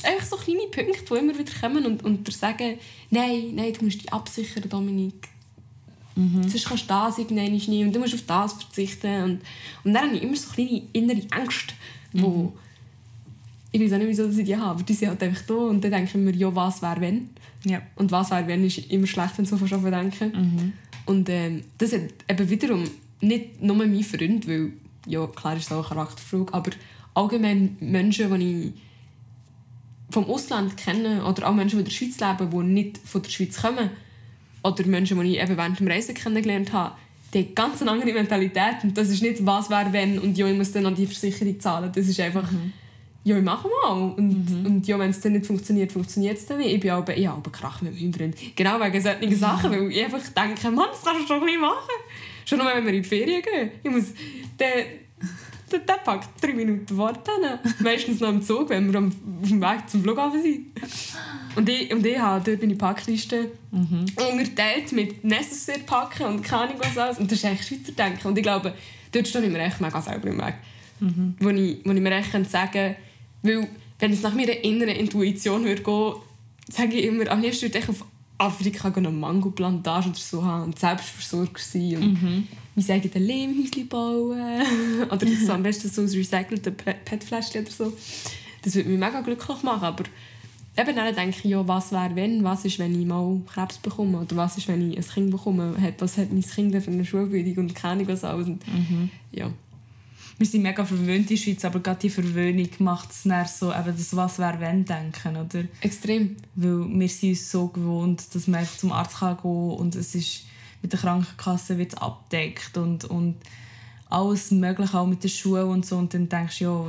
[0.03, 2.79] einfach so kleine Punkte, die immer wieder kommen und, und dir sagen,
[3.11, 5.29] nein, nein, du musst dich absichern, Dominik.
[6.49, 9.23] Sonst kannst du das irgendwann nicht und du musst auf das verzichten.
[9.23, 9.41] Und,
[9.83, 11.75] und dann habe ich immer so kleine innere Ängste,
[12.13, 12.53] wo
[13.73, 15.83] ich weiß auch nicht, wieso ich die habe, aber die sind halt einfach da und
[15.83, 17.31] dann denke ich mir, ja, was wäre wenn?
[17.65, 17.83] Ja.
[17.97, 20.33] Und was wäre wenn, ist immer schlecht, wenn du so denken.
[21.07, 22.85] Und ähm, das hat eben wiederum
[23.21, 24.73] nicht nur mein Freund, weil,
[25.07, 26.71] ja, klar ist es auch eine Charakterfrage, aber
[27.15, 28.73] allgemein Menschen, die ich
[30.11, 33.31] vom Ausland kenne oder auch Menschen, die in der Schweiz leben, die nicht von der
[33.31, 33.91] Schweiz kommen
[34.63, 36.95] oder Menschen, die ich eben während dem Reisen kennengelernt habe,
[37.33, 40.47] die haben ganz eine andere Mentalität und das ist nicht «was wäre wenn» und «ja,
[40.47, 41.91] ich muss dann an die Versicherung zahlen».
[41.93, 42.49] Das ist einfach
[43.25, 44.13] ja, ich mache mal.
[44.17, 44.67] Und, mhm.
[44.67, 46.75] und ja, wenn es dann nicht funktioniert, funktioniert es dann nicht.
[46.75, 48.37] Ich bin aber, ich habe Krach mit meinem Freund.
[48.55, 49.35] Genau wegen solchen mhm.
[49.35, 51.95] Sachen, weil ich einfach denke, Mann, das kannst du doch nicht machen.
[52.45, 53.71] Schon nur, wenn wir in die Ferien gehen.
[53.83, 54.13] Ich muss...
[54.59, 54.85] Der,
[55.73, 57.59] der, der packt drei Minuten Wort hin.
[57.81, 60.67] Meistens noch im Zug, wenn wir auf dem Weg zum Flughafen sind.
[61.57, 64.05] Und ich, und ich habe dort meine Packliste mhm.
[64.17, 67.19] unterteilt mit necessary packen und keine Ahnung was alles.
[67.19, 68.29] Und das ist eigentlich Schweizer Denken.
[68.29, 68.75] Und ich glaube,
[69.13, 70.55] dort stehe ich mir echt mega selber im Weg.
[71.01, 71.35] Mhm.
[71.41, 72.97] Wo, ich, wo ich mir echt sagen kann,
[73.45, 76.15] weil, wenn es nach meiner inneren Intuition würde gehen,
[76.69, 78.05] sage ich immer, am liebsten würde ich auf
[78.39, 82.49] Afrika eine Mango-Plantage oder so haben und Selbstversorger sein und mhm.
[82.75, 84.41] mein eigenes Lehmhäuschen bauen.
[85.11, 87.93] oder das am besten so ein recycelte PET-Fläschchen oder so.
[88.63, 90.05] Das würde mich mega glücklich machen, aber
[90.77, 94.21] eben dann denke ich, ja, was wäre wenn, was ist, wenn ich mal Krebs bekomme
[94.21, 97.65] oder was ist, wenn ich ein Kind bekomme, was hat mein Kind für eine Schulbildung
[97.65, 98.49] und keine was alles.
[98.49, 99.11] Mhm.
[99.33, 99.53] Ja
[100.37, 103.73] wir sind mega verwöhnt in der Schweiz, aber gerade die Verwöhnung macht es dann so,
[103.73, 105.65] eben das «Was wäre wenn» denken, oder?
[105.81, 106.37] Extrem.
[106.55, 110.47] Weil wir sind uns so gewohnt, dass man zum Arzt kann gehen und es ist
[110.83, 113.37] mit der Krankenkasse wird abdeckt und, und
[114.11, 116.87] alles mögliche, auch mit den Schuhen und so und dann denkst du, ja,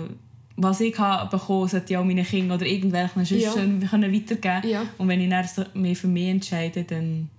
[0.58, 3.54] was ich habe bekommen, sollte ich auch meinen Kindern oder irgendwelchen sonst ja.
[3.54, 4.86] können weitergeben ja.
[4.98, 7.30] Und wenn ich dann so mehr für mich entscheide, dann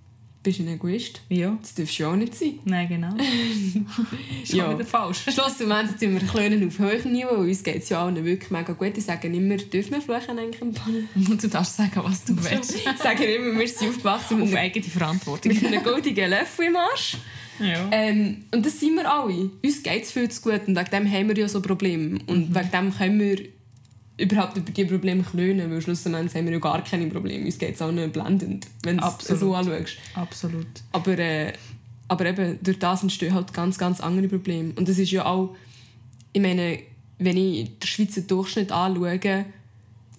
[0.47, 1.21] bist ein Egoist.
[1.27, 1.57] Ja.
[1.59, 2.59] Das darfst du auch nicht sein.
[2.63, 3.13] Nein, genau.
[4.43, 4.73] ist ja.
[4.73, 5.23] wieder falsch.
[5.23, 7.35] Schlussendlich sind wir kleinen auf höherem Niveau.
[7.35, 8.97] Uns geht es ja allen wirklich mega gut.
[8.97, 10.61] Ich sage immer, dürfen wir fluchen eigentlich
[11.41, 12.75] Du darfst sagen, was du willst.
[12.77, 15.53] ich sage immer, wir sind aufgewachsen auf eigene Verantwortung.
[15.53, 17.17] Mit einem goldigen Löffel im Arsch.
[17.59, 17.89] Ja.
[17.91, 19.49] Ähm, und das sind wir alle.
[19.61, 22.19] Uns geht es viel zu gut und wegen dem haben wir ja so Probleme.
[22.27, 22.55] Und mhm.
[22.55, 23.56] wegen dem können wir
[24.17, 27.45] überhaupt über diese Probleme klönen, weil schlussendlich haben wir ja gar keine Probleme.
[27.45, 29.97] Uns geht es auch nicht blendend, wenn du es so anschaust.
[30.15, 30.67] Absolut.
[30.91, 31.53] Aber, äh,
[32.07, 34.73] aber eben, durch das entstehen halt ganz, ganz andere Probleme.
[34.75, 35.55] Und das ist ja auch,
[36.33, 36.79] ich meine,
[37.19, 39.19] wenn ich den Schweizer Durchschnitt anschaue,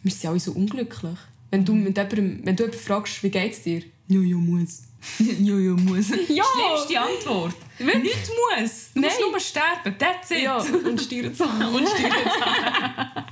[0.02, 1.16] wir sind alle so unglücklich.
[1.50, 3.82] Wenn du, mit jemandem, wenn du jemanden fragst, wie geht es dir?
[4.08, 4.82] Ja, ja, muss.
[5.18, 6.10] ja, ja, muss.
[6.28, 6.44] Ja!
[6.44, 7.54] Schlimmste Antwort.
[7.78, 8.02] Wirklich?
[8.02, 8.30] Nicht
[8.60, 8.90] muss.
[8.94, 9.10] Du Nein.
[9.10, 9.98] musst nur sterben.
[9.98, 10.42] That's it.
[10.42, 11.74] Ja, und Steuern zahlen.
[11.74, 13.24] und Steuern zahlen.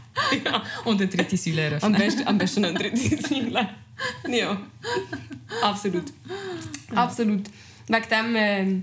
[0.45, 0.63] Ja.
[0.85, 1.95] Und eine dritte Säule eröffnen.
[1.95, 3.69] Am besten, am besten eine dritte Säule.
[4.29, 4.61] ja.
[5.63, 6.05] Absolut.
[6.95, 7.43] Absolut.
[7.89, 8.83] Wegen dem, äh,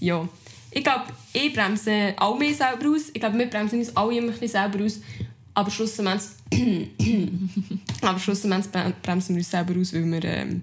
[0.00, 0.28] ja.
[0.70, 3.08] Ich glaube, ich bremse auch mehr selber aus.
[3.12, 5.00] Ich glaube, wir bremsen uns alle immer ein bisschen selber aus.
[5.54, 6.22] Aber schlussendlich,
[8.02, 8.70] aber schlussendlich
[9.02, 10.24] bremsen wir uns selber aus, weil wir...
[10.24, 10.62] Ähm,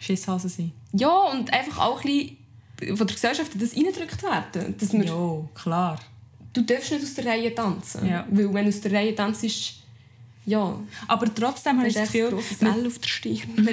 [0.00, 0.72] Schisshasen sind.
[0.92, 2.36] Ja, und einfach auch ein
[2.76, 4.76] bisschen von der Gesellschaft das reingedrückt werden.
[4.78, 5.98] Dass wir, ja, klar.
[6.52, 8.06] Du darfst nicht aus der Reihe tanzen.
[8.06, 8.26] Ja.
[8.30, 9.44] Weil wenn du aus der Reihe tanzt,
[10.48, 10.80] ja.
[11.06, 12.30] Aber trotzdem habe ich das Gefühl...
[12.30, 13.58] grosses L auf der Stirn.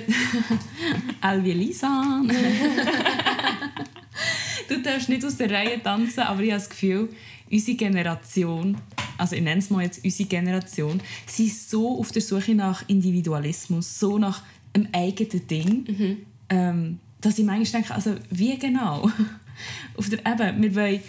[1.21, 2.21] L wie Lisa.
[4.67, 7.07] du darfst nicht aus der Reihe tanzen, aber ich habe das Gefühl,
[7.49, 8.77] unsere Generation,
[9.17, 12.83] also ich nenne es mal jetzt unsere Generation, sie ist so auf der Suche nach
[12.89, 14.41] Individualismus, so nach
[14.73, 16.17] einem eigenen Ding, mhm.
[16.49, 19.09] ähm, dass ich manchmal denke, also wie genau?
[19.95, 20.99] Auf der, eben, wir wollen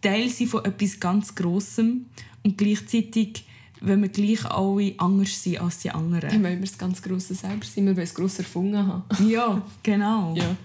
[0.00, 2.06] Teil sein von etwas ganz Grossem
[2.42, 3.44] und gleichzeitig
[3.80, 6.30] wenn wir gleich alle anders sind als die anderen.
[6.30, 9.04] Dann wollen wir das ganz Grosse selber sein, wir wollen es gross erfunden haben.
[9.28, 10.34] ja, genau.
[10.34, 10.56] Ja.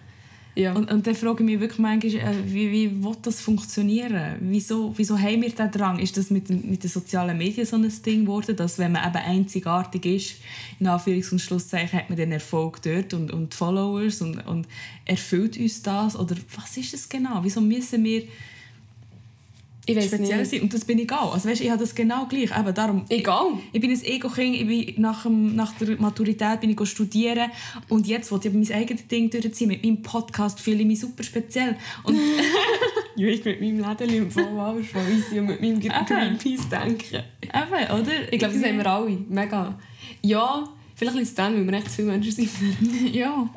[0.54, 0.74] Ja.
[0.74, 4.36] Und, und dann frage ich mich wirklich manchmal, äh, wie, wie will das funktionieren?
[4.42, 5.98] Wieso, wieso haben wir diesen Drang?
[5.98, 9.24] Ist das mit, mit den sozialen Medien so ein Ding geworden, dass wenn man eben
[9.24, 10.36] einzigartig ist,
[10.80, 14.68] in Anführungs- und Schlusszeichen, hat man den Erfolg dort und, und Followers und, und
[15.06, 16.18] erfüllt uns das?
[16.18, 17.40] Oder was ist es genau?
[17.44, 18.24] Wieso müssen wir
[19.86, 20.52] ich weiß speziell nicht.
[20.52, 20.62] sein.
[20.62, 21.34] Und das bin ich auch.
[21.34, 22.56] Also weißt, ich habe das genau gleich.
[22.58, 23.48] Eben darum, Egal.
[23.72, 24.56] Ich, ich bin ein Ego-Kind.
[24.56, 27.50] Ich bin nach, dem, nach der Maturität bin ich studieren.
[27.90, 29.70] Und jetzt wollte ich mein eigenes Ding durchziehen.
[29.70, 31.76] Mit meinem Podcast fühle ich mich super speziell.
[32.04, 32.16] Und
[33.16, 37.24] ja, ich mit meinem Läden im Vollwasch von uns und mit meinem Greenpeace denken.
[37.42, 38.32] Eben, oder?
[38.32, 39.18] Ich glaube, das haben wir alle.
[39.30, 39.80] Mega.
[40.22, 40.64] Ja,
[40.96, 42.50] vielleicht ist es dann, weil wir echt zu viele Menschen sind.
[43.14, 43.50] ja.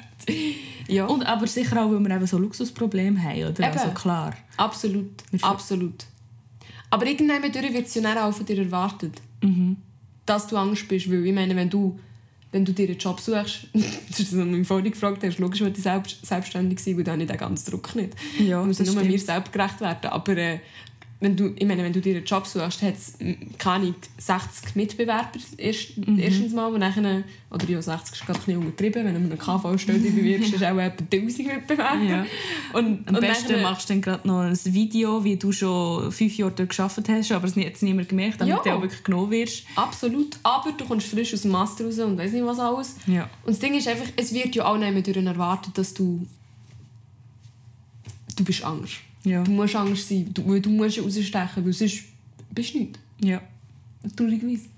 [0.89, 1.05] ja.
[1.05, 3.69] Und aber sicher auch, weil wir eben so Luxusprobleme haben, oder?
[3.69, 3.79] Eben.
[3.79, 4.35] Also klar.
[4.57, 5.11] Absolut.
[5.42, 6.07] Absolut.
[6.95, 9.77] Aber irgendwann wird es ja auch von dir erwartet, mhm.
[10.27, 11.11] dass du Angst bist.
[11.11, 11.99] Weil ich meine, wenn du,
[12.53, 15.40] wenn du dir einen Job suchst, das ist das, was du mich vorhin gefragt hast,
[15.40, 18.15] logisch, wenn du selbst, selbstständig sein, weil dann nicht den ganzen Druck nicht.
[18.38, 19.11] Ja, wir müssen nur stimmt.
[19.11, 20.09] mir selbst gerecht werden.
[20.09, 20.61] Aber äh,
[21.25, 23.14] wenn du, ich meine, wenn du dir einen Job suchst, hat es
[23.58, 26.18] keine 60 Mitbewerber erst, mhm.
[26.18, 29.38] erstens mal und dann, oder ja, 60 ist gerade ein bisschen untertrieben, wenn du einen
[29.38, 32.04] KV-Stelle bewirbst, ist auch etwa 1000 Mitbewerber.
[32.04, 32.27] Ja.
[32.75, 36.12] Und, Am und besten dann, machst du dann gerade noch ein Video, wie du schon
[36.12, 38.62] fünf Jahre dort gearbeitet hast, aber es hat jetzt niemand gemerkt, damit ja.
[38.62, 39.64] du auch wirklich genommen wirst.
[39.75, 42.96] Absolut, aber du kommst frisch aus dem Master raus und weiss nicht was alles.
[43.06, 43.31] Ja.
[43.44, 46.27] Und das Ding ist einfach, es wird ja auch nicht mehr erwartet, dass du
[48.37, 48.95] du bist Angst.
[49.25, 49.43] Ja.
[49.43, 52.05] Du musst Angst sein, du, du musst rausstechen, weil sonst
[52.51, 52.99] bist du nicht.
[53.21, 53.41] Ja.
[54.17, 54.69] traurigerweise.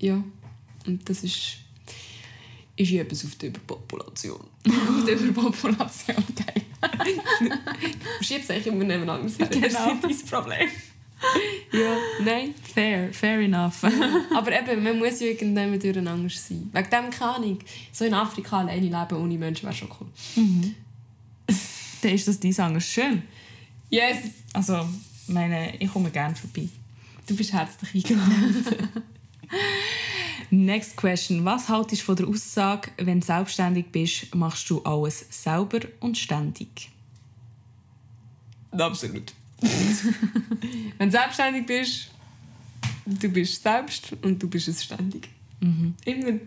[0.00, 0.22] Ja,
[0.86, 1.58] und das ist,
[2.76, 4.40] ist etwas auf die Überpopulation.
[4.66, 6.16] auf die Überpopulation.
[8.18, 9.24] Du schiebst eigentlich immer nebeneinander.
[9.38, 9.66] Das Genau.
[9.66, 10.68] ist nicht dein Problem.
[11.72, 12.54] ja, nein.
[12.74, 13.82] Fair, fair enough.
[14.34, 16.68] Aber eben, man muss ja irgendwann durcheinander sein.
[16.72, 17.58] Wegen dem keine Ahnung.
[17.92, 20.08] So in Afrika alleine leben ohne Menschen wäre schon cool.
[22.04, 23.22] Dann ist das dein Angst schön.
[23.88, 24.18] Yes!
[24.52, 24.86] Also,
[25.26, 26.68] meine, ich komme gerne vorbei.
[27.26, 28.88] Du bist herzlich eingeladen.
[30.50, 31.46] Next question.
[31.46, 36.18] Was haltest du von der Aussage, wenn du selbstständig bist, machst du alles selber und
[36.18, 36.90] ständig?
[38.70, 39.32] Absolut.
[40.98, 42.10] Wenn du selbstständig bist,
[43.06, 45.28] du bist selbst und du bist es ständig.
[46.04, 46.38] Immer.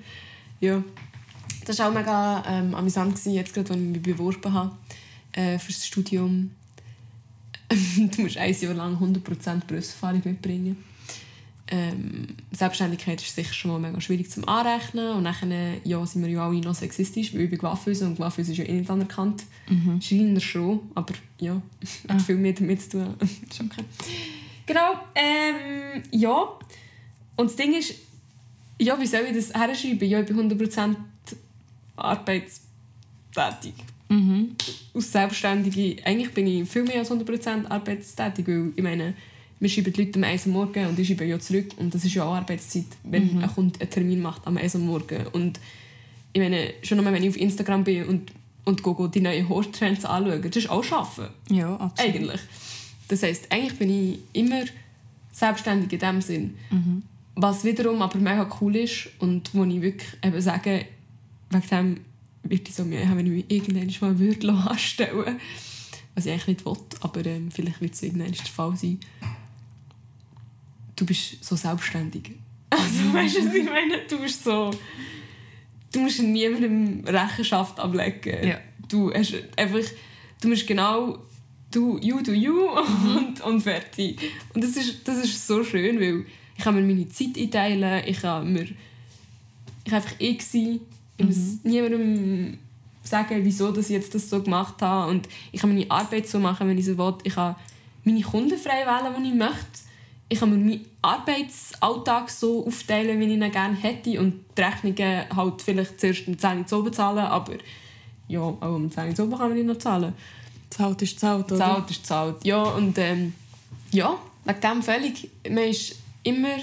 [0.59, 0.83] Ja.
[1.65, 4.77] Das war auch mega ähm, amüsant, gewesen, jetzt gerade, als ich mich beworben habe
[5.37, 6.51] äh, für das Studium.
[7.69, 10.77] du musst ein Jahr lang 100% Berufserfahrung mitbringen.
[11.69, 15.15] Ähm, Selbstständigkeit ist sicher schon mal mega schwierig zum Anrechnen.
[15.15, 15.35] Und dann
[15.83, 18.73] ja, sind wir ja alle noch sexistisch, weil bin Coiffeuse und Coiffeuse ist ja eh
[18.73, 19.43] nicht anerkannt.
[19.69, 20.01] Mhm.
[20.01, 21.61] Schreiner schon, aber ja,
[22.07, 23.15] hat viel mehr damit zu tun.
[23.19, 23.83] ist okay.
[24.65, 26.47] Genau, ähm, ja.
[27.35, 27.93] Und das Ding ist,
[28.79, 30.07] ja, wie soll ich das herschreiben?
[30.07, 30.95] Ja, ich bin 100%
[31.97, 33.73] arbeitstätig.
[34.09, 34.55] Mhm.
[34.93, 39.13] Als Selbstständige, eigentlich bin ich viel mehr als 100% arbeitstätig, weil ich meine,
[39.59, 42.05] wir schreiben die Leute am 1 Uhr morgen und ich schreibe ja zurück und das
[42.05, 45.27] ist ja auch Arbeitszeit, wenn ein Kunde einen Termin macht am 1 Uhr morgen.
[45.33, 45.59] Und
[46.33, 48.31] ich meine, schon einmal, wenn ich auf Instagram bin und,
[48.65, 51.33] und go, go die neuen Horse-Trends anschaue, das ist auch Arbeiten.
[51.49, 52.15] Ja, absolut.
[52.15, 52.41] Eigentlich.
[53.07, 54.63] Das heisst, eigentlich bin ich immer
[55.31, 56.57] selbstständig in dem Sinn.
[57.35, 60.85] Was wiederum aber mega cool ist und wo ich wirklich eben sage,
[61.49, 61.97] wegen dem
[62.49, 65.37] würde ich so Mühe haben, wenn ich mich irgendwann mal würde anstellen würde.
[66.15, 68.99] Was ich eigentlich nicht will, aber ähm, vielleicht wird es irgendwann der Fall sein.
[70.95, 72.31] Du bist so selbstständig.
[72.69, 73.99] Also, weißt du, was ich meine?
[74.09, 74.71] Du bist so...
[75.89, 78.45] Du musst niemandem Rechenschaft ablegen.
[78.45, 78.59] Ja.
[78.89, 79.89] Du hast einfach...
[80.41, 81.19] Du musst genau...
[81.71, 84.19] Du, you do you und, und fertig.
[84.53, 86.25] Und das ist, das ist so schön, weil
[86.57, 88.63] ich kann mir meine Zeit einteilen, ich kann mir...
[88.63, 90.81] Ich kann einfach ich sein.
[91.17, 92.57] Ich muss niemandem
[93.03, 95.09] sagen, wieso dass ich jetzt das so gemacht habe.
[95.09, 97.15] Und ich kann meine Arbeit so machen, wenn ich so will.
[97.23, 97.55] Ich kann
[98.03, 99.87] meine Kunden frei wählen, die ich möchte.
[100.29, 104.19] Ich kann mir meinen Arbeitsalltag so aufteilen, wie ich ihn gerne hätte.
[104.19, 107.53] Und die Rechnungen halt vielleicht zuerst um 10 Uhr zu oben zahlen, aber
[108.27, 110.13] ja, auch um 10 Uhr zu oben kann man nicht noch zahlen.
[110.69, 111.57] Zahlt ist zahlt, oder?
[111.57, 112.43] Zahlt ist zahlt.
[112.43, 113.33] Ja, und ähm,
[113.91, 115.29] ja, wegen dem völlig.
[115.49, 116.57] Man ist immer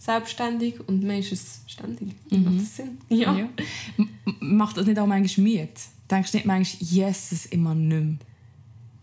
[0.00, 2.08] selbstständig und man ist es ständig.
[2.30, 2.98] Macht das Sinn?
[3.10, 3.36] Ja.
[3.36, 3.48] Ja.
[4.40, 5.68] Macht das nicht auch manchmal müde?
[6.10, 8.16] Denkst du nicht manchmal, Jesus, immer nicht mehr.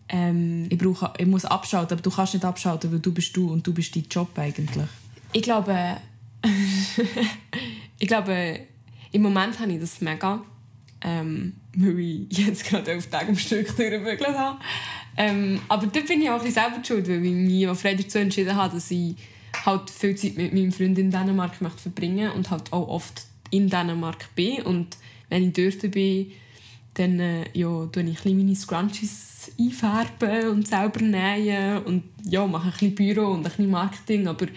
[0.09, 3.51] Ähm, Ich, brauche, ich muss abschalten, aber du kannst nicht abschalten, weil du bist du
[3.51, 4.87] und du bist dein Job eigentlich.
[5.33, 5.97] ich glaube,
[7.99, 8.61] ich glaube,
[9.11, 10.41] im Moment habe ich das mega,
[11.01, 14.59] ähm, weil ich jetzt gerade elf Tage am Stück durchgebügelt habe.
[15.15, 17.95] Ähm, aber da bin ich auch ein bisschen selber schuld, weil ich mich auch frei
[17.95, 19.15] dazu entschieden habe, dass ich
[19.67, 23.69] halt viel Zeit mit meinem Freund in Dänemark möchte verbringen und halt auch oft in
[23.69, 24.61] Dänemark bin.
[24.63, 24.97] Und
[25.29, 26.31] wenn ich dort bin,
[26.93, 32.71] dann äh, ja, tue ich meine Scrunchies einfärben und selber nähen und ja, mache ein
[32.71, 34.47] bisschen Büro und ein bisschen Marketing, aber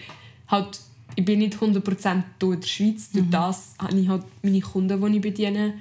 [0.47, 0.79] halt,
[1.15, 3.11] ich bin nicht 100% hier in der Schweiz.
[3.11, 5.73] Durch das habe ich halt meine Kunden, die ich bediene,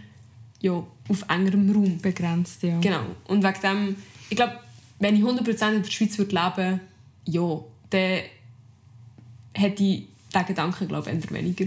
[0.60, 1.98] ja, auf engerem Raum.
[1.98, 2.78] Begrenzt, ja.
[2.80, 3.02] Genau.
[3.26, 3.96] Und wegen dem,
[4.28, 4.58] ich glaube,
[4.98, 6.80] wenn ich 100% in der Schweiz würde leben
[7.26, 7.60] ja,
[7.90, 8.20] dann
[9.52, 11.66] hätte ich diesen Gedanken, glaube ich, eher weniger.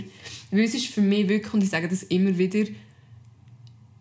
[0.52, 2.70] Weil es ist für mich wirklich, und ich sage das immer wieder,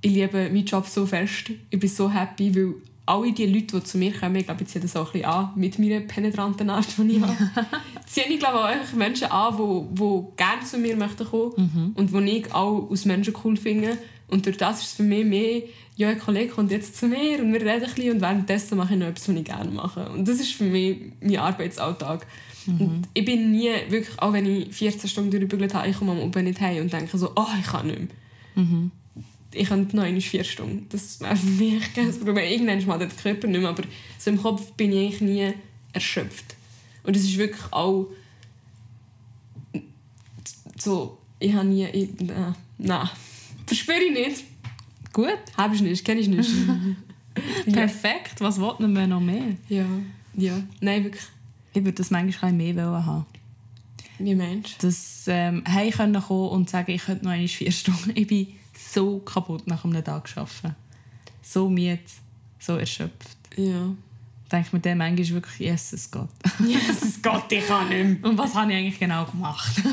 [0.02, 1.50] ich liebe meinen Job so fest.
[1.70, 2.74] Ich bin so happy, weil
[3.06, 5.24] alle die Leute, die zu mir kommen, ich glaube, ich ziehe das auch ein bisschen
[5.30, 7.36] an, mit meiner penetranten Art, die ich habe,
[8.06, 12.30] ziehe ich glaube auch Menschen an, die, die gerne zu mir möchten kommen und die
[12.30, 13.98] ich auch als Menschen cool finde.
[14.28, 15.62] Und durch das ist es für mich mehr,
[15.96, 18.94] ja, ein Kollege kommt jetzt zu mir und wir reden ein bisschen und währenddessen mache
[18.94, 20.08] ich noch etwas, was ich gerne mache.
[20.08, 22.26] Und das ist für mich mein Arbeitsalltag.
[22.66, 26.20] Und ich bin nie, wirklich, auch wenn ich 14 Stunden durchgebügelt habe, ich komme am
[26.20, 27.98] Abend nicht heim und denke so, oh, ich kann nicht
[28.54, 28.90] mehr.
[29.54, 30.86] Ich könnte noch einmal vier Stunden.
[30.88, 32.36] Das wäre für mich kein Problem.
[32.50, 33.82] Irgendwann mal der Körper nicht mehr, aber
[34.18, 35.52] so im Kopf bin ich eigentlich nie
[35.92, 36.56] erschöpft.
[37.04, 38.06] Und es ist wirklich auch
[40.78, 43.08] so, ich habe nie, ich, nein, nein,
[43.66, 44.44] verspüre ich nicht.
[45.12, 46.50] Gut, Habe ich nicht, kenne ich nicht.
[47.72, 48.40] perfekt.
[48.40, 49.56] Was wollten wir noch mehr?
[49.68, 49.84] ja,
[50.34, 51.24] ja, nein, wirklich.
[51.72, 53.26] Ich würde das manchmal mehr wollen haben.
[54.18, 58.12] Wie meinst Dass ähm, können kommen und sagen, ich könnte noch einmal vier Stunden.
[58.14, 60.76] Ich bin so kaputt nach einem Tag arbeiten.
[61.42, 61.98] So müde,
[62.58, 63.36] so erschöpft.
[63.56, 63.62] du?
[63.62, 63.94] Ja,
[64.50, 66.28] denke ich mir dann manchmal wirklich, yes, es geht.
[66.66, 68.30] Jesus Gott, ich kann nicht mehr.
[68.30, 69.82] Und was habe ich eigentlich genau gemacht?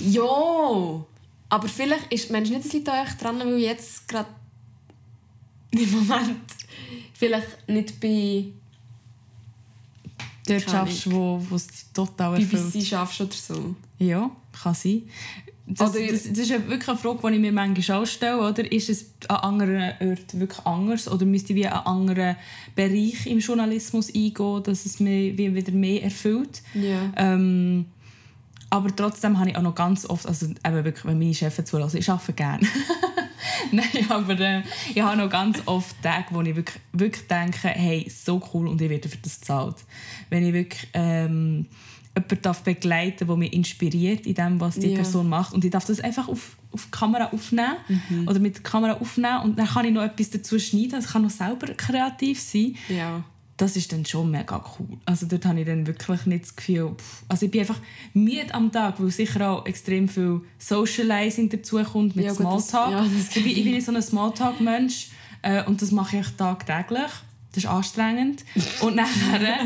[0.00, 0.22] Ja,
[1.48, 4.28] aber vielleicht ist Mensch nicht, es liegt an euch dran, weil jetzt gerade
[5.70, 6.40] im Moment
[7.14, 8.46] vielleicht nicht bei
[10.46, 12.72] Dort Keine schaffst du, wo es total erfüllt.
[12.72, 13.74] BBC schaffst oder so.
[13.98, 14.30] Ja,
[14.62, 15.02] kann sein.
[15.66, 18.38] Das, das, das ist wirklich eine Frage, die ich mir manchmal auch stelle.
[18.38, 18.70] Oder?
[18.70, 21.10] Ist es an anderen Orten wirklich anders?
[21.10, 22.36] Oder müsste ich wie einen anderen
[22.74, 26.62] Bereich im Journalismus eingehen, dass es mich wie wieder mehr erfüllt?
[26.74, 27.10] Ja.
[27.16, 27.86] Ähm,
[28.68, 31.98] aber trotzdem habe ich auch noch ganz oft, also eben wirklich, wenn meine Chefs zulassen,
[31.98, 32.66] ich arbeite gerne.
[33.72, 34.62] Nein, aber äh,
[34.94, 38.80] ich habe noch ganz oft Tage, wo ich wirklich, wirklich denke, hey, so cool und
[38.80, 39.76] ich werde für das gezahlt.
[40.30, 41.66] Wenn ich wirklich ähm,
[42.16, 44.96] jemanden darf begleiten darf, der mich inspiriert in dem, was die Ja.
[44.96, 47.76] Person macht und ich darf das einfach auf, auf die Kamera aufnehmen
[48.26, 51.22] oder mit der Kamera aufnehmen und dann kann ich noch etwas dazu schneiden, ich kann
[51.22, 53.24] noch selber kreativ sein Ja.
[53.56, 54.98] Das ist dann schon mega cool.
[55.04, 57.80] Also dort habe ich dann wirklich nicht das Gefühl, pff, also ich bin einfach
[58.12, 62.92] müde am Tag, weil sicher auch extrem viel Socializing dazukommt mit Ja, gut, das- Smalltalk.
[62.92, 65.08] ja, das ich, bin, ich bin so ein Smalltalk-Mensch
[65.42, 67.10] äh, und das mache ich tagtäglich.
[67.54, 68.44] Das ist anstrengend.
[68.80, 69.58] Und nachher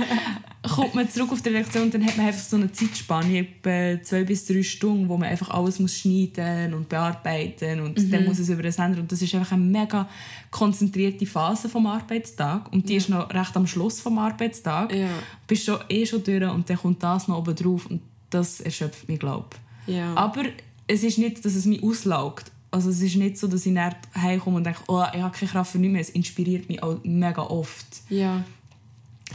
[0.74, 4.02] kommt man zurück auf die Redaktion und dann hat man einfach so eine Zeitspanne, etwa
[4.02, 8.10] zwei bis drei Stunden, wo man einfach alles muss schneiden und bearbeiten und Mhm.
[8.10, 10.06] dann muss es über den Sender und das ist einfach eine mega
[10.50, 14.94] konzentrierte Phase vom Arbeitstag und die ist noch recht am Schluss vom Arbeitstag.
[14.94, 15.08] Ja.
[15.46, 19.08] Bist schon eh schon durch und dann kommt das noch oben drauf und das erschöpft
[19.08, 19.48] mich, glaube
[19.86, 20.14] Ja.
[20.14, 20.42] Aber
[20.86, 22.50] es ist nicht, dass es mich auslaugt.
[22.70, 25.50] Also es ist nicht so, dass ich dann heimkomme und denke, oh, ich habe keine
[25.50, 26.00] Kraft für nichts mehr.
[26.02, 27.86] Es inspiriert mich auch mega oft.
[28.10, 28.44] ja.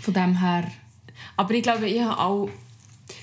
[0.01, 0.71] Von dem her...
[1.37, 2.49] Aber ich glaube, ich habe auch...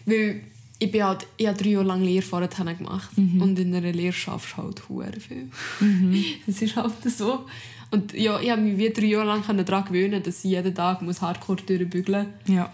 [0.07, 0.43] Weil
[0.79, 3.11] ich, bin halt, ich habe drei Jahre lang Lehre vorher gemacht.
[3.17, 5.51] Und in einer Lehre schaffst du halt hure viel.
[6.47, 7.47] Das ist halt so.
[7.91, 11.03] Und ja, ich habe mich wie drei Jahre lang daran gewöhnen, dass ich jeden Tag
[11.03, 12.55] muss Hardcore durchbügeln muss.
[12.55, 12.73] Ja.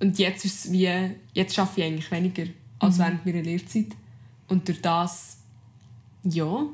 [0.00, 0.88] Und jetzt ist es wie...
[1.32, 2.44] Jetzt arbeite ich eigentlich weniger
[2.78, 3.88] als während meiner Lehrzeit.
[4.48, 5.38] Und durch das...
[6.24, 6.66] Ja...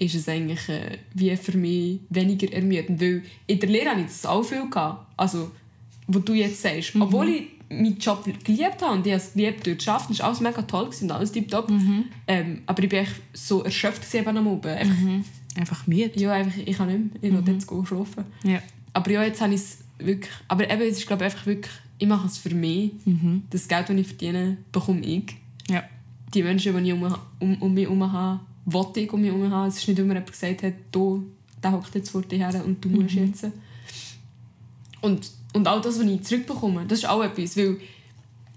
[0.00, 3.00] ist es eigentlich äh, wie für mich weniger ermüdend.
[3.00, 4.68] Weil in der Lehre hatte ich das auch viel.
[4.70, 5.06] Gehabt.
[5.16, 5.50] Also,
[6.06, 6.94] was du jetzt sagst.
[6.94, 10.18] Obwohl ich meinen Job geliebt habe und ich habe es geliebt, dort zu arbeiten, es
[10.20, 11.70] war alles mega toll und alles tiptop.
[12.26, 14.68] Ähm, aber ich war echt so erschöpft am Oben.
[14.68, 14.96] Einfach,
[15.56, 16.12] Einfach müde.
[16.14, 17.30] Ja, einfach, ich kann nicht mehr.
[17.40, 18.24] Ich will jetzt gehen schlafen.
[18.44, 18.62] Ja.
[18.92, 20.32] Aber ja, jetzt habe ich es wirklich...
[20.46, 21.74] Aber eben, es ist glaube ich einfach wirklich...
[21.98, 22.92] Ich mache es für mich.
[23.50, 25.34] Das Geld, das ich verdiene, bekomme ich.
[25.68, 25.82] Ja.
[26.32, 28.40] Die Menschen, die ich um, um, um mich herum habe,
[28.72, 29.68] wollte ich um mich herum haben.
[29.68, 31.26] Es ist nicht immer jemand gesagt hat, du,
[31.62, 33.46] der hockt jetzt vor dir her und du musst jetzt.
[35.00, 37.78] Und, und all das, was ich zurückbekomme, das ist auch etwas, weil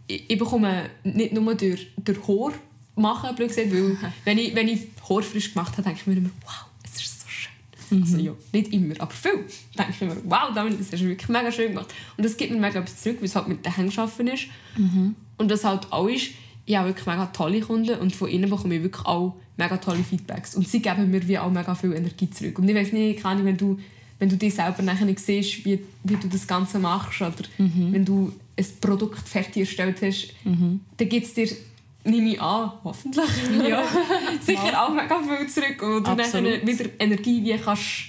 [0.07, 2.53] ich, ich bekomme nicht nur durch, durch Haar
[2.95, 6.18] machen, blöd gesagt, weil wenn ich, wenn ich Haar frisch gemacht habe, denke ich mir
[6.18, 8.01] immer, wow, es ist so schön.
[8.01, 9.45] Also ja, nicht immer, aber viel.
[9.78, 11.93] denke ich mir, wow, Dominik, das du wirklich mega schön gemacht.
[12.18, 14.47] Und das gibt mir mega etwas zurück, weil es halt mit den Händen arbeiten ist.
[15.38, 16.32] Und das halt auch ist,
[16.72, 20.03] ich habe wirklich mega tolle Kunden und von ihnen bekomme ich wirklich auch mega tolle
[20.03, 20.55] Feedbacks.
[20.55, 22.59] Und sie geben mir wie auch mega viel Energie zurück.
[22.59, 23.80] Und ich weiß nicht, keine Ahnung, wenn du,
[24.19, 28.05] wenn du dich selber nachher nicht siehst, wie, wie du das Ganze machst oder wenn
[28.05, 31.49] du ein Produkt fertig erstellt hast, dann gibt es dir,
[32.05, 33.30] nehme ich an, hoffentlich,
[33.67, 33.84] ja.
[34.39, 35.82] sicher auch mega viel zurück.
[35.84, 38.05] Und du nachher wieder Energie wie kannst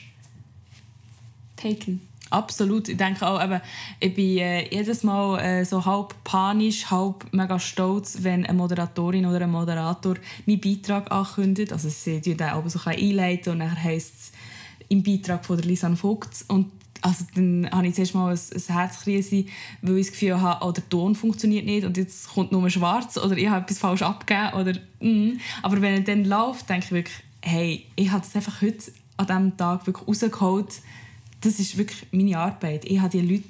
[1.56, 2.00] taken.
[2.32, 2.88] Absolut.
[2.88, 3.60] Ich denke auch, eben,
[4.00, 9.26] ich bin äh, jedes Mal äh, so halb panisch, halb mega stolz, wenn eine Moderatorin
[9.26, 10.14] oder ein Moderator
[10.46, 11.72] meinen Beitrag ankündigt.
[11.72, 14.32] Also sie tun den aber so einleiten und dann heisst es
[14.88, 16.44] im Beitrag von der Lisanne Vogt.
[16.48, 16.70] Und
[17.02, 19.44] also dann habe ich zuerst mal ein, ein Herzkrise,
[19.82, 23.18] weil ich das Gefühl habe, oh, der Ton funktioniert nicht und jetzt kommt nur schwarz
[23.18, 24.54] oder ich habe etwas falsch abgegeben.
[24.54, 25.38] Oder, mm.
[25.62, 29.26] Aber wenn er dann läuft, denke ich wirklich, hey, ich habe das einfach heute an
[29.26, 30.80] diesem Tag wirklich rausgeholt.
[31.42, 32.84] Das ist wirklich meine Arbeit.
[32.84, 33.44] Ich habe die Leute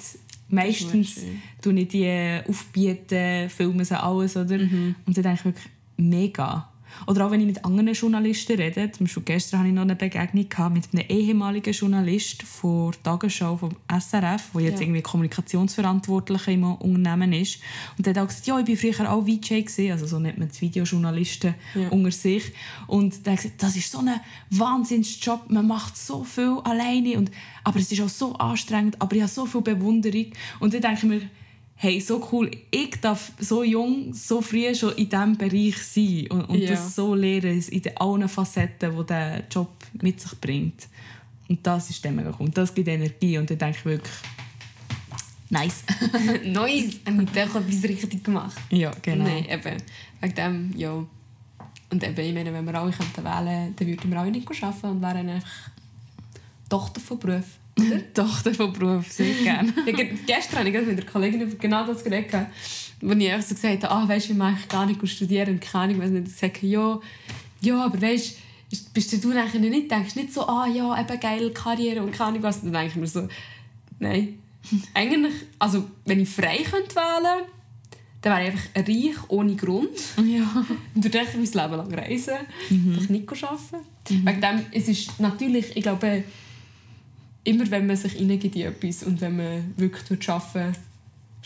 [0.48, 1.20] meistens
[1.60, 4.36] tue ich die aufbieten, filmen sie alles.
[4.36, 4.58] Oder?
[4.58, 4.94] Mhm.
[5.06, 5.66] Und dann denke ich wirklich,
[5.96, 6.71] mega.
[7.06, 9.96] Oder auch wenn ich mit anderen Journalisten rede, zum Beispiel gestern hatte ich noch eine
[9.96, 14.86] Begegnung mit einem ehemaligen Journalist von der Tagesschau vom SRF, der jetzt Ja.
[14.86, 17.58] irgendwie Kommunikationsverantwortlicher im Unternehmen ist.
[17.96, 20.38] Und der hat auch gesagt, ja, ich war früher auch VJ, gewesen, also so nennt
[20.38, 21.88] man die Videojournalisten Ja.
[21.88, 22.52] unter sich.
[22.86, 24.20] Und der hat gesagt, das ist so ein
[24.50, 27.30] Wahnsinnsjob, man macht so viel alleine, und,
[27.64, 30.26] aber es ist auch so anstrengend, aber ich habe so viel Bewunderung.
[30.60, 31.20] Und dann denke ich mir,
[31.76, 36.42] hey, so cool, ich darf so jung, so früh schon in diesem Bereich sein und,
[36.48, 36.70] und Ja.
[36.70, 39.70] das so lernen, in den allen Facetten, die der Job
[40.00, 40.88] mit sich bringt.
[41.48, 42.46] Und das ist dann mega cool.
[42.46, 44.12] Und das gibt Energie und dann denke ich wirklich,
[45.50, 45.82] nice.
[46.44, 47.00] nice!
[47.04, 48.56] Habe ich doch etwas richtig gemacht.
[48.70, 49.24] ja, genau.
[49.24, 49.76] Nein, eben.
[50.20, 51.04] Wegen dem, ja.
[51.90, 54.62] Und eben, ich meine, wenn wir alle könnten wählen könnten, dann würden wir alle nicht
[54.62, 55.50] arbeiten und wären einfach
[56.70, 57.44] Tochter von Beruf.
[57.78, 58.12] Oder?
[58.14, 59.72] Tochter von Beruf, sehr gerne.
[59.86, 62.46] Ja, ge- gestern habe ich mit einer Kollegin über genau das geredet,
[63.00, 65.60] wo ich einfach so gesagt habe, ah, weißt du, ich mache gar nicht studieren und
[65.60, 66.28] keine Ahnung, was nicht.
[66.36, 67.00] Ich habe, ja,
[67.76, 68.36] ja, aber weißt
[68.70, 72.30] du, bist du nachher nicht, denkst nicht so, ah ja, eben geil, Karriere und keine
[72.30, 72.62] Ahnung was.
[72.62, 73.28] Dann denke ich mir so,
[73.98, 74.38] nein.
[74.94, 77.44] Eigentlich, also wenn ich frei könnte wählen
[78.20, 79.98] dann wäre ich einfach reich, ohne Grund.
[80.24, 80.64] Ja.
[80.94, 82.34] Und durch mein Leben lang reisen,
[82.70, 83.84] durch nicht arbeiten.
[84.08, 86.22] Wegen dem, es ist natürlich, ich glaube,
[87.44, 90.76] immer wenn man sich reingeht in etwas und wenn man wirklich arbeiten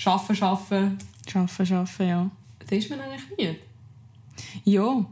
[0.04, 0.98] arbeiten, arbeiten,
[1.34, 2.30] Arbeiten, arbeiten, ja.
[2.66, 3.56] dann ist man eigentlich nie.
[4.64, 5.06] Ja.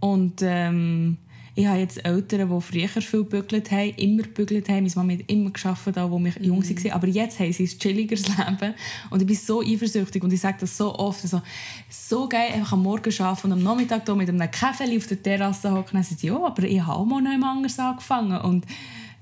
[0.00, 1.16] Und ähm,
[1.54, 4.84] ich habe jetzt Eltern, die früher viel gebügelt haben, immer gebügelt haben.
[4.84, 6.92] Meine Mama hat immer auch, als wir jung waren.
[6.92, 8.74] Aber jetzt haben sie ein chilligeres Leben.
[9.10, 11.22] Und ich bin so eifersüchtig und ich sage das so oft.
[11.22, 11.42] Also,
[11.90, 15.22] so geil, einfach am Morgen arbeiten und am Nachmittag hier mit einem Kaffee auf der
[15.22, 15.92] Terrasse hocken.
[15.92, 18.40] Dann sie, ja, aber ich habe auch mal noch anders angefangen.
[18.40, 18.64] Und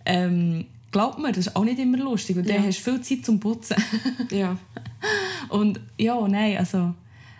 [0.07, 2.37] ähm, glaubt mir, das ist auch nicht immer lustig.
[2.37, 2.57] Und Ja.
[2.57, 3.77] dann hast du viel Zeit zum Putzen.
[4.31, 4.57] Ja.
[5.49, 6.95] Und ja, nein, also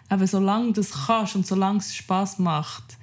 [0.09, 2.97] aber solange du das kannst und solange es Spass macht,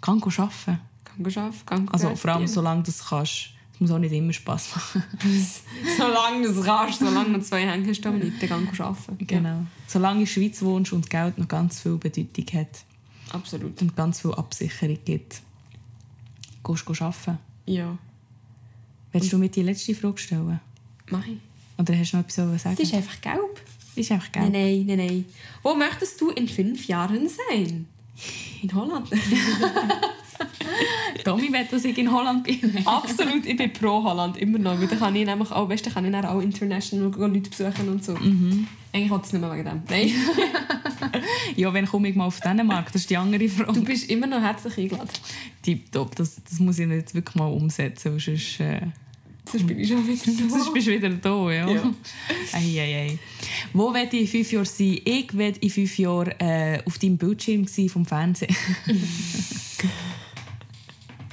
[0.00, 0.78] kann du arbeiten.
[1.04, 3.50] Kann go arbeiten, kann Also vor allem solange du das kannst.
[3.74, 5.02] Es muss auch nicht immer Spass machen.
[5.96, 9.26] Solange du es kannst, solange du zwei Hände hast, dann nicht, dann kann go arbeiten.
[9.26, 9.62] genau.
[9.86, 12.84] Solange du in der Schweiz wohnst und Geld noch ganz viel Bedeutung hat
[13.28, 13.80] Ja, absolut.
[13.80, 15.40] und ganz viel Absicherung gibt,
[16.62, 17.38] gehst du arbeiten.
[17.64, 17.96] Ja,
[19.12, 20.60] Willst du mir die letzte Frage stellen?
[21.10, 21.38] mach ich.
[21.78, 22.76] Oder hast du noch etwas zu sagen?
[22.76, 23.60] Das ist einfach gelb.
[23.94, 24.50] Das ist einfach geil.
[24.50, 25.24] Nein, nein, nein, nein.
[25.62, 27.86] Wo möchtest du in fünf Jahren sein?
[28.62, 29.08] In Holland.
[31.24, 32.86] Tommy will, dass ich in Holland bin.
[32.86, 34.80] Absolut, ich bin pro Holland, immer noch.
[34.80, 37.88] Weil dann kann ich nämlich auch, weißt, dann kann ich dann auch international Leute besuchen
[37.88, 38.14] und so.
[38.92, 39.82] Eigentlich wollte ich es nicht mehr wegen dem.
[39.88, 40.12] Nein.
[41.56, 42.86] ja, wenn komme ich mal auf Dänemark?
[42.92, 43.72] Das ist die andere Frage.
[43.72, 45.10] Du bist immer noch herzlich eingeladen.
[45.62, 46.16] Tipptopp.
[46.16, 48.80] Das, das muss ich jetzt wirklich mal umsetzen, sonst, äh,
[49.50, 50.48] Sonst bin ich schon wieder da.
[50.50, 51.50] sonst bist du wieder da.
[51.50, 51.70] Ja.
[51.70, 51.94] Ja.
[52.52, 53.18] Ei, ei, ei.
[53.72, 55.00] Wo werde ich in fünf Jahren sein?
[55.04, 58.54] Ich werde in fünf Jahren äh, auf deinem Bildschirm sein vom Fernsehen.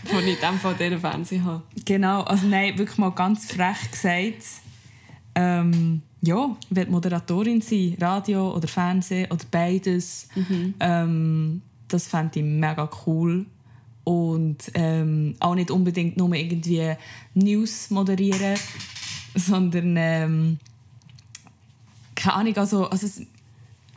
[0.07, 1.63] Von ich in dem Fall diesen Fernsehen habe.
[1.85, 4.43] genau, also nein, wirklich mal ganz frech gesagt.
[5.35, 10.29] Ähm, ja, ich werde Moderatorin sein, Radio oder Fernsehen oder beides.
[10.79, 13.45] Ähm, das fände ich mega cool.
[14.03, 16.93] Und ähm, auch nicht unbedingt nur irgendwie
[17.33, 18.57] News moderieren,
[19.35, 20.59] sondern ähm,
[22.15, 23.21] keine Ahnung, also, also es,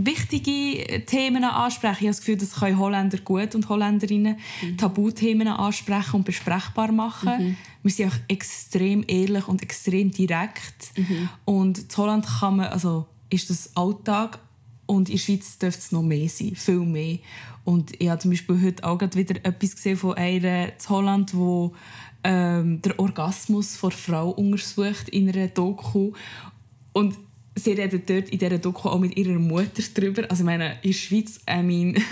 [0.07, 1.97] wichtige Themen ansprechen.
[2.01, 4.39] Ich habe das Gefühl, das können Holländer gut und Holländerinnen
[4.77, 7.57] Tabuthemen ansprechen und besprechbar machen.
[7.83, 10.93] Wir sind auch extrem ehrlich und extrem direkt.
[11.45, 14.39] Und in Holland kann man, also, ist das Alltag
[14.87, 17.19] und in der Schweiz dürfte es noch mehr sein, viel mehr.
[17.65, 21.35] Und ich habe zum Beispiel heute auch gerade wieder etwas gesehen von einer in Holland,
[21.35, 21.75] wo
[22.25, 26.13] ähm, der Orgasmus von Frau untersucht in einer Doku.
[26.93, 27.17] Und
[27.61, 30.25] sie reden dort in dieser Doku auch mit ihrer Mutter drüber.
[30.29, 31.95] Also ich meine, in der Schweiz, I mean...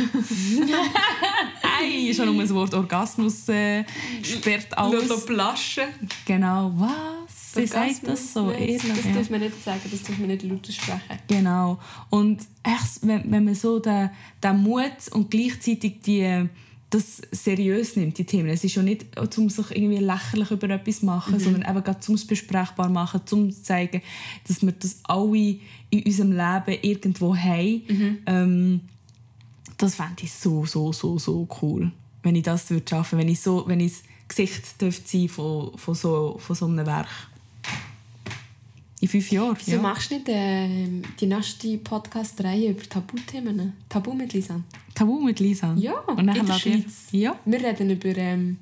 [1.80, 3.84] Ei, schon um das Wort Orgasmus äh,
[4.22, 5.08] sperrt alles.
[5.08, 5.84] Lolo Plaschen.
[6.24, 7.52] Genau, was?
[7.54, 8.82] Sie sagt das so, ehrlich.
[8.82, 11.18] Das, das darf man nicht sagen, das darf man nicht laut sprechen.
[11.28, 11.78] Genau.
[12.10, 14.10] Und echt, wenn, wenn man so den,
[14.42, 16.48] den Mut und gleichzeitig die,
[16.90, 18.48] das seriös nimmt, die Themen.
[18.48, 22.00] Es ist ja nicht, um sich irgendwie lächerlich über etwas zu machen, sondern eben gerade
[22.00, 24.00] zum es besprechbar machen, zum zu zeigen,
[24.46, 25.58] dass wir das alle
[25.90, 27.82] in unserem Leben irgendwo haben.
[28.26, 28.80] Ähm,
[29.76, 31.92] das fände ich so, so, so, so cool.
[32.22, 35.76] Wenn ich das würde schaffen, wenn ich so, wenn ich das Gesicht dürfte sein von,
[35.76, 37.08] von, so, von so einem Werk.
[39.00, 39.56] In fünf Jahren.
[39.58, 39.82] Wieso ja.
[39.82, 40.88] machst du nicht äh,
[41.20, 43.74] die nächste Podcast-Reihe über Tabuthemen?
[43.88, 44.64] Tabu mit Lisan.
[44.94, 45.72] Tabu mit Lisa.
[45.76, 47.06] Ja, Und dann in der Schweiz.
[47.12, 47.38] Ja.
[47.44, 48.58] Wir reden über ähm,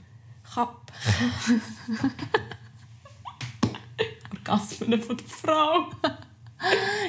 [0.54, 0.92] Kap.
[4.30, 5.86] Orgasmen von der Frau.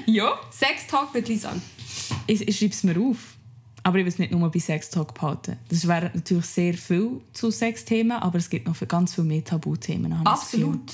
[0.06, 0.38] Ja.
[0.52, 1.62] Sex Talk mit Lisan.
[2.28, 3.38] Ich, ich schreibe es mir auf.
[3.84, 5.58] Aber ich will es nicht nur bei Sex Talk behalten.
[5.70, 10.12] Das wäre natürlich sehr viel zu Sexthemen, aber es gibt noch ganz viel mehr Tabuthemen.
[10.26, 10.92] Absolut.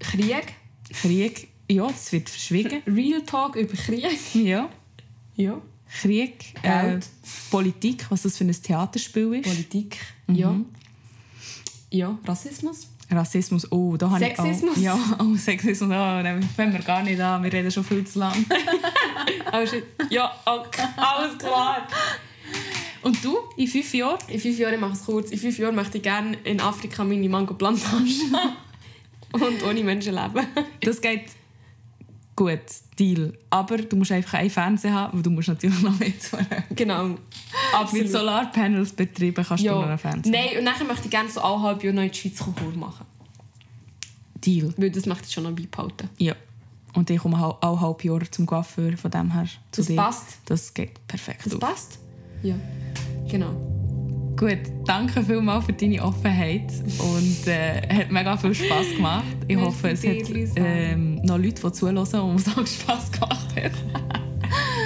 [0.00, 0.54] Krieg.
[0.92, 2.82] Krieg, ja, das wird verschwiegen.
[2.86, 4.06] Real Talk über Krieg.
[4.34, 4.68] Ja.
[5.34, 5.60] Ja.
[6.00, 6.98] Krieg, äh.
[7.50, 9.48] Politik, was das für ein Theaterspiel ist.
[9.48, 9.98] Politik.
[10.28, 10.56] Ja.
[11.90, 12.88] Ja, Rassismus.
[13.10, 14.76] Rassismus, oh, da habe ich auch...
[14.76, 17.42] Ja, oh, Sexismus, oh, da fangen wir gar nicht an.
[17.42, 18.44] Wir reden schon viel zu lang.
[20.08, 20.86] Ja, okay.
[20.96, 21.86] alles klar.
[23.02, 24.18] Und du, in fünf Jahren?
[24.28, 27.04] In fünf Jahren, ich mache es kurz, in fünf Jahren möchte ich gerne in Afrika
[27.04, 28.08] meine Mango-Plantage
[29.32, 30.46] und ohne Menschen leben.
[30.80, 31.24] Das geht
[32.36, 32.60] gut,
[32.98, 33.32] Deal.
[33.50, 36.36] Aber du musst einfach einen Fernseher haben, weil du musst natürlich noch mehr zu
[36.74, 37.04] Genau.
[37.08, 37.18] Mit
[37.74, 38.08] Absolut.
[38.08, 39.86] Solarpanels betreiben kannst du noch Ja.
[39.88, 40.32] einen Fernseher.
[40.32, 42.54] Nein, und nachher möchte ich gerne so alle halbe Jahr noch in die Schweiz Tour
[42.76, 43.06] machen.
[44.44, 44.72] Deal.
[44.76, 46.08] Weil das möchte ich schon noch beibehalten.
[46.18, 46.34] Ja.
[46.94, 49.96] Und ich komme auch alle halb Jahr zum Coiffeur, von dem her zu Das dir.
[49.96, 50.26] passt.
[50.46, 51.60] Das geht perfekt Das auf.
[51.60, 51.98] passt?
[52.42, 52.54] Ja.
[53.30, 53.71] Genau.
[54.36, 59.24] Gut, danke vielmals für deine Offenheit und äh, hat mega viel Spass gemacht.
[59.46, 63.12] Ich Merci hoffe, es dir, hat ähm, noch Leute, die zuhören und es auch Spass
[63.12, 63.72] gemacht hat.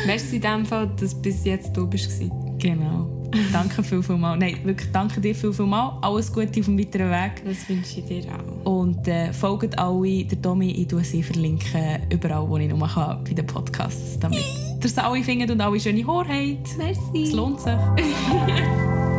[0.07, 2.11] Merci in dem Fall, dass du bis jetzt da bist.
[2.59, 3.11] Genau.
[3.53, 4.37] danke viel, viel mal.
[4.37, 5.99] Nein, wirklich danke dir viel, viel mal.
[6.03, 7.43] Alles Gute auf dem weiteren Weg.
[7.45, 8.79] Das wünsche ich dir auch.
[8.79, 10.71] Und äh, folgt alle der Domi.
[10.73, 14.45] Ich tue sie verlinken überall, wo ich nur kann bei den Podcasts, damit
[14.83, 16.79] ihr sie alle findet und alle schöne Haare habt.
[16.79, 17.23] Merci.
[17.25, 17.73] Es lohnt sich.